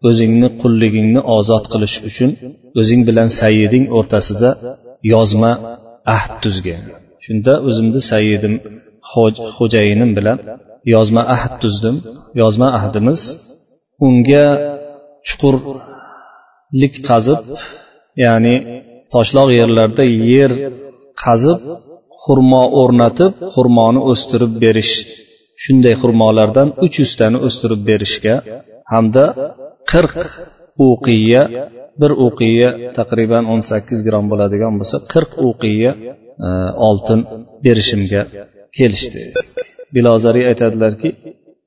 [0.08, 2.32] o'zingni qulligingni ozod qilish uchun
[2.80, 4.50] o'zing bilan sayyiding o'rtasida
[5.14, 5.52] yozma
[6.16, 6.82] ahd tuzgin
[7.26, 8.54] shunda o'zimni sayyidim
[9.58, 10.38] xo'jayinim bilan
[10.96, 11.96] yozma ahd tuzdim.
[12.42, 13.22] Yozma ahdimiz
[14.08, 14.48] unga
[15.28, 17.42] chuqurlik qazib
[18.26, 18.56] ya'ni
[19.14, 20.52] toshloq yerlarda yer
[21.24, 21.60] qazib
[22.24, 24.94] xurmo o'rnatib xurmoni o'stirib berish
[25.64, 28.36] shunday xurmolardan uch yuztani o'stirib berishga
[28.94, 29.24] hamda
[29.93, 30.15] qirq
[30.91, 31.43] uqiya
[32.01, 35.91] bir uqiya taqriban o'n sakkiz gramm bo'ladigan bo'lsa qirq uqiya
[36.47, 36.49] e,
[36.89, 37.21] oltin
[37.65, 38.23] berishimga
[38.79, 39.21] kelishdi
[39.95, 41.09] bilozariy aytadilarki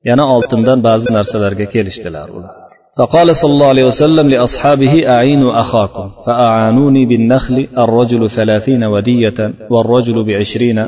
[0.08, 2.54] yana oltindan ba'zi narsalarga kelishdilar ular
[2.98, 9.38] فقال صلى الله عليه وسلم لأصحابه أعينوا أخاكم فأعانوني بالنخل الرجل ثلاثين ودية
[9.70, 10.78] والرجل بعشرين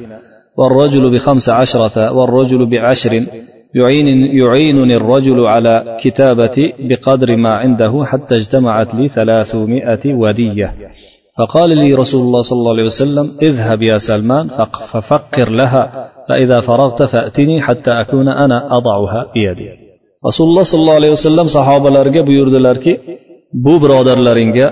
[0.59, 3.13] والرجل بخمس عشرة والرجل بعشر
[3.75, 4.09] يعين
[4.41, 10.75] يعينني الرجل على كتابتي بقدر ما عنده حتى اجتمعت لي ثلاثمائة ودية
[11.39, 14.49] فقال لي رسول الله صلى الله عليه وسلم اذهب يا سلمان
[14.93, 19.89] ففقر لها فإذا فرغت فأتني حتى أكون أنا أضعها بيدي
[20.27, 22.93] rasululloh sollallohu alayhi vasallam sahobalarga buyurdilarki
[23.65, 24.67] bu birodarlaringga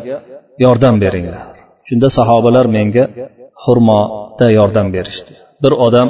[0.65, 1.43] yordam beringlar
[1.89, 3.05] shunda sahobalar menga
[3.65, 5.33] xurmoda yordam berishdi
[5.63, 6.09] bir odam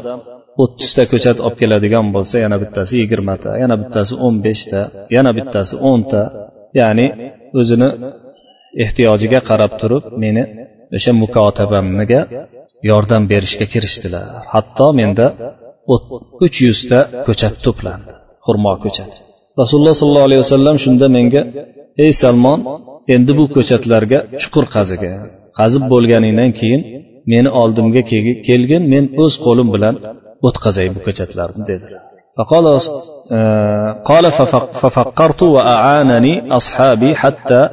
[0.64, 4.80] o'ttizta ko'chat olib keladigan bo'lsa yana bittasi yigirmata yana bittasi o'n beshta
[5.16, 6.22] yana bittasi o'nta
[6.80, 7.08] ya'ni
[7.60, 7.90] o'zini
[8.84, 10.44] ehtiyojiga qarab turib meni
[10.96, 12.22] o'sha mukotabamga
[12.90, 14.26] yordam berishga kirishdilar.
[14.54, 15.26] Hatto menda
[16.46, 18.12] uch yuzta ko'chat to'plandi
[18.46, 19.12] xurmo ko'chat.
[19.62, 21.42] Rasululloh sollallohu alayhi vasallam shunda menga
[22.04, 22.60] ey salmon
[23.16, 25.16] endi bu ko'chatlarga chuqur qazigin
[25.60, 26.82] qazib bo'lganingdan keyin
[27.32, 28.02] meni oldimga
[28.48, 29.96] kelgin men o'z qo'lim bilan
[30.49, 32.03] o'tkazay bu ko'chatlarni dedilar
[32.39, 32.67] فقال
[34.05, 34.25] قال
[34.83, 37.69] ففكرت وأعانني أصحابي حتى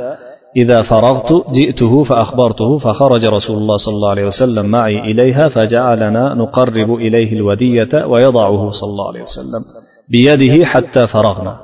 [0.61, 6.89] إذا فرغت جئته فأخبرته فخرج رسول الله صلى الله عليه وسلم معي إليها فجعلنا نقرب
[7.05, 9.61] إليه الودية ويضعه صلى الله عليه وسلم
[10.09, 11.57] بيده حتى فرغنا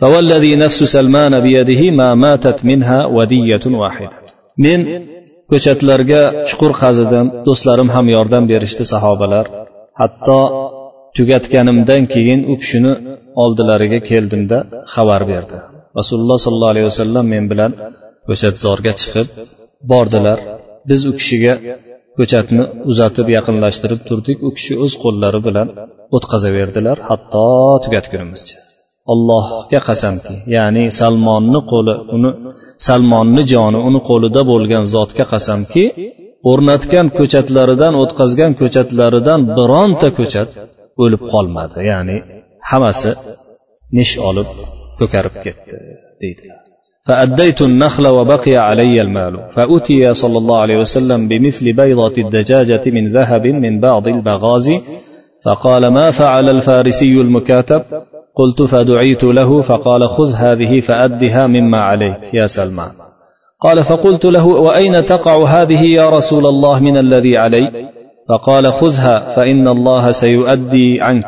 [0.00, 4.16] فوالذي نفس سلمان بيده ما ماتت منها ودية واحدة
[4.58, 4.78] من
[5.52, 9.46] ko'chatlarga chuqur qazidim do'stlarim ham yordam berishdi sahobalar
[9.99, 10.39] Hatto
[11.17, 12.93] tugatganimdan keyin u kishini
[13.43, 14.57] oldilariga keldimda
[14.93, 15.57] xabar berdi.
[15.99, 17.71] Rasululloh sollallohu alayhi vasallam men bilan
[18.27, 19.27] ko'chatzorga chiqib
[19.91, 20.39] bordilar.
[20.89, 21.53] Biz u kishiga
[22.17, 24.37] ko'chatni uzatib yaqinlashtirib turdik.
[24.47, 25.67] U kishi o'z qo'llari bilan
[26.15, 27.45] o'tqazaverdilar hatto
[27.83, 28.57] tugatgunimizcha.
[29.13, 32.31] Allohga qasamki ya'ni salmonni qo'li uni
[32.87, 35.83] salmonni joni uni qo'lida bo'lgan zotga qasamki
[36.50, 40.50] o'rnatgan ko'chatlaridan o'tkazgan ko'chatlaridan bironta ko'chat
[41.02, 42.16] o'lib qolmadi ya'ni
[42.70, 43.10] hammasi
[43.98, 44.48] nish olib
[45.00, 45.76] ko'karib ketdi
[46.22, 46.60] deydilar
[47.08, 53.44] فأديت النخل وبقي علي المال فأتي صلى الله عليه وسلم بمثل بيضة الدجاجة من ذهب
[53.46, 54.80] من بعض البغازي
[55.44, 57.82] فقال ما فعل الفارسي المكاتب
[58.34, 62.90] قلت فدعيت له فقال خذ هذه فأدها مما عليك يا سلمان
[63.61, 67.89] قال فقلت له وأين تقع هذه يا رسول الله من الذي علي؟
[68.29, 71.25] فقال خذها فإن الله سيؤدي عنك.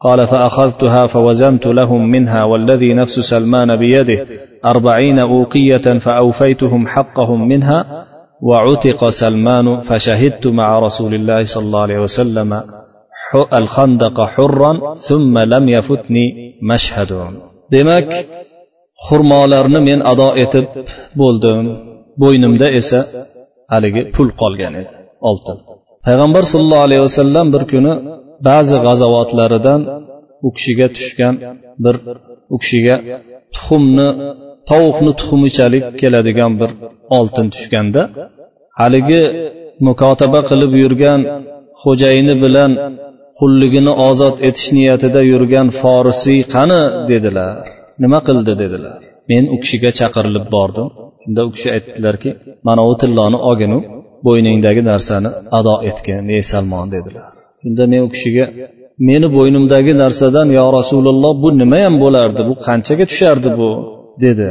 [0.00, 4.26] قال فأخذتها فوزنت لهم منها والذي نفس سلمان بيده
[4.64, 8.06] أربعين أوقية فأوفيتهم حقهم منها
[8.42, 12.60] وعتق سلمان فشهدت مع رسول الله صلى الله عليه وسلم
[13.54, 17.12] الخندق حرا ثم لم يفتني مشهد.
[17.72, 18.06] demak
[19.04, 20.66] xurmolarni men ado etib
[21.20, 21.64] bo'ldim.
[22.22, 22.98] Bo'ynimda esa
[23.72, 24.92] haligi pul qolgan edi.
[25.30, 25.58] Oltin
[26.06, 27.92] payg'ambar sollallohu alayhi vasallam bir kuni
[28.48, 29.80] ba'zi g'azovatlaridan
[30.46, 31.34] u kishiga tushgan
[31.84, 31.94] bir
[32.54, 32.94] u kishiga
[33.54, 34.08] tuxumni
[34.70, 36.70] tovuqni tuxumichalik keladigan bir
[37.18, 38.02] oltin tushganda
[38.80, 39.22] haligi
[39.86, 41.20] mukotaba qilib yurgan
[41.82, 42.70] xo'jayini bilan
[43.38, 46.80] qulligini ozod etish niyatida yurgan forisiy qani
[47.10, 47.54] dedilar.
[48.02, 48.98] Nima qildi dedilar.
[49.30, 50.86] Men u kishiga chaqirilib bordim.
[51.22, 52.30] Shunda u kishi aytdilarki
[52.66, 53.78] mana u tilloni olginu
[54.26, 57.28] bo'yningdagi narsani ado etgin ey salmon dedilar.
[57.62, 58.44] Shunda men u kishiga
[59.08, 63.70] meni bo'ynimdagi narsadan yo rasululloh bu nimayam bo'lardi bu qanchaga tushardi bu?
[64.24, 64.48] dedi.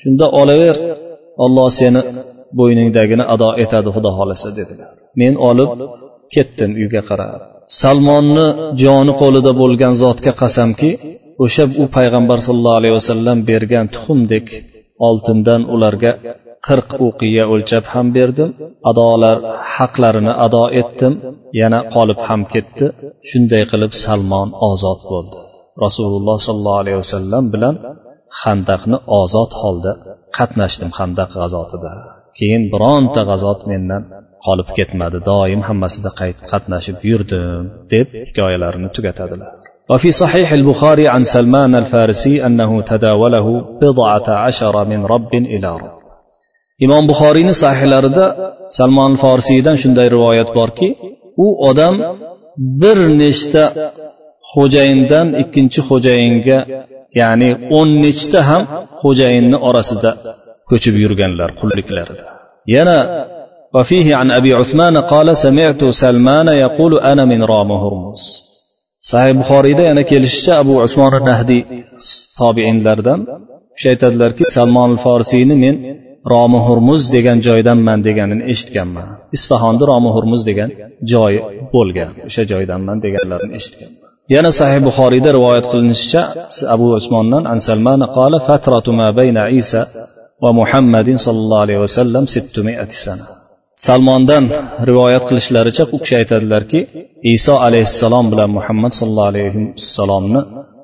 [0.00, 0.76] Shunda olaver
[1.44, 2.00] olloh seni
[2.58, 4.90] bo'yningdagini ado etadi xudo xohlasa dedilar.
[5.20, 5.70] Men olib
[6.34, 7.40] ketdim uyga qarab.
[7.80, 8.46] Salmonni
[8.82, 10.90] joni qo'lida bo'lgan zotga qasamki
[11.44, 14.46] o'sha u payg'ambar sallallohu alayhi vasallam bergan tuxumdek
[15.08, 16.12] oltindan ularga
[16.66, 18.50] qirq uqiya o'lchab ham berdim.
[18.90, 19.36] Adolar
[19.74, 21.12] haqlarini ado etdim.
[21.60, 22.86] Yana qolib ham ketdi.
[23.30, 25.38] Shunday qilib salmon ozod bo'ldi.
[25.84, 27.74] Rasululloh sollallohu alayhi vasallam bilan
[28.42, 29.92] handaqni ozod holda
[30.36, 31.92] qatnashdim handaq g'azotida.
[32.38, 34.02] Keyin bironta g'azot mendan
[34.46, 35.18] qolib ketmadi.
[35.30, 36.10] Doim hammasida
[36.50, 39.50] qatnashib yurdim deb hikoyalarini tugatadilar.
[39.90, 43.46] وفي صحيح البخاري عن سلمان الفارسي أنه تداوله
[43.82, 45.96] بضعة عشر من رب إلى رب
[46.84, 48.24] imom buxoriyni sahihlarida
[48.78, 50.88] salmon forsiydan shunday rivoyat borki
[51.44, 51.94] u odam
[52.82, 53.62] bir nechta
[54.52, 56.58] xo'jayindan ikkinchi xo'jayinga
[57.20, 58.62] ya'ni o'n nechta ham
[59.02, 60.10] xo'jayinni orasida
[60.70, 62.24] ko'chib yurganlar qulliklarida
[62.76, 62.98] yana
[63.76, 68.45] وفيه عن أبي عثمان قال سمعت سلمان يقول أنا من رام هرمز
[69.10, 71.62] sahih buxoriyda yana kelishicha abu usmon nahdiy
[72.40, 73.20] tobiinlardan
[73.76, 75.74] kishi aytadilarki salmon forsiyni men
[76.32, 79.06] romi hurmuz degan joydanman deganini eshitganman.
[79.36, 80.70] Isfahonda romi hurmuz degan
[81.12, 81.38] joyi
[81.74, 86.22] bo'lgan o'sha joydanman deganlarini eshitganman yana sahih buxoriyda rivoyat qilinishicha
[86.74, 89.80] abu usmondan an salman qala fatratu ma bayna isa
[90.42, 93.24] va muhammadin sollallohu alayhi vasallam sittumiati sana.
[93.87, 94.43] salmondan
[94.89, 96.79] rivoyat qilishlaricha u kishi aytadilarki
[97.35, 100.41] iso alayhissalom bilan muhammad sallallohu alayhi vasallamni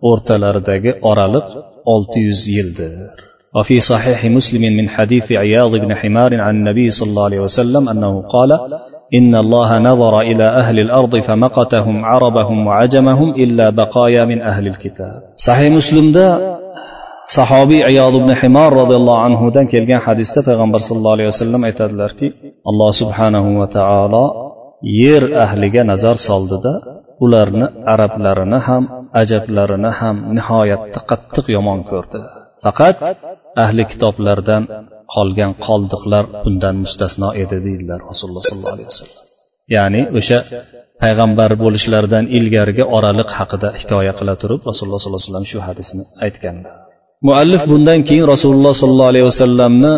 [0.09, 1.47] o'rtalaridagi oraliq
[1.93, 2.93] olti yuz yildir
[3.57, 8.13] وفي صحيح مسلم من حديث عياض بن حمار عن النبي صلى الله عليه وسلم أنه
[8.33, 8.51] قال
[9.17, 15.67] إن الله نظر إلى أهل الأرض فمقتهم عربهم وعجمهم إلا بقايا من أهل الكتاب صحيح
[15.79, 16.27] مسلم ده
[17.36, 22.26] sahobiy iyod ibn himor roziyallohu anhudan kelgan hadisda payg'ambar sallallohu alayhi vasallam aytadilarki
[22.70, 24.24] alloh subhanahu va taolo
[25.02, 26.72] yer ahliga nazar soldida
[27.24, 28.82] ularni arablarini ham
[29.20, 32.18] ajablarini ham nihoyatda qattiq yomon ko'rdi.
[32.64, 32.96] Faqat
[33.64, 34.62] ahli kitoblardan
[35.14, 39.24] qolgan qoldiqlar bundan mustasno edi deydilar rasululloh sollallohu alayhi vasallam.
[39.74, 40.38] Ya'ni o'sha
[41.02, 46.74] payg'ambar bo'lishlaridan ilgarigi oraliq haqida hikoya qila turib rasululloh sollallohu alayhi vasallam shu hadisni aytganlar
[47.26, 49.92] muallif bundan keyin rasululloh sollallohu alayhi vasallamni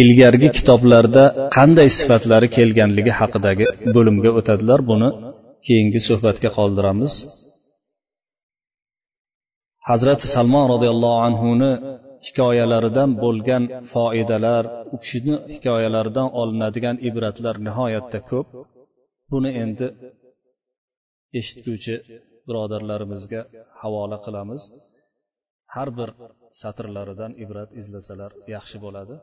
[0.00, 1.24] ilgargi kitoblarda
[1.56, 5.08] qanday sifatlari kelganligi haqidagi bo'limga o'tadilar buni
[5.66, 7.12] keyingi suhbatga qoldiramiz.
[9.88, 11.72] Hazrati salmon roziyallohu anhuni
[12.26, 14.62] hikoyalaridan bo'lgan foidalar
[14.94, 18.46] u kishini hikoyalaridan olinadigan ibratlar nihoyatda ko'p.
[19.32, 19.86] Buni endi
[21.38, 21.94] eshitguvchi
[22.46, 23.40] birodarlarimizga
[23.80, 24.62] havola qilamiz.
[25.74, 26.08] Har bir
[26.60, 29.16] satrlaridan ibrat izlasalar yaxshi bo'ladi.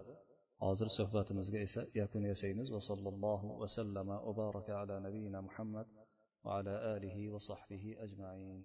[0.65, 2.67] Hozir suhbatimizga esa yakun yasaymiz.
[2.75, 5.87] Va sallallohu vasallama va baraka ala nabiyina muhammad
[6.45, 8.59] va ala alihi va sahbihi ajmain.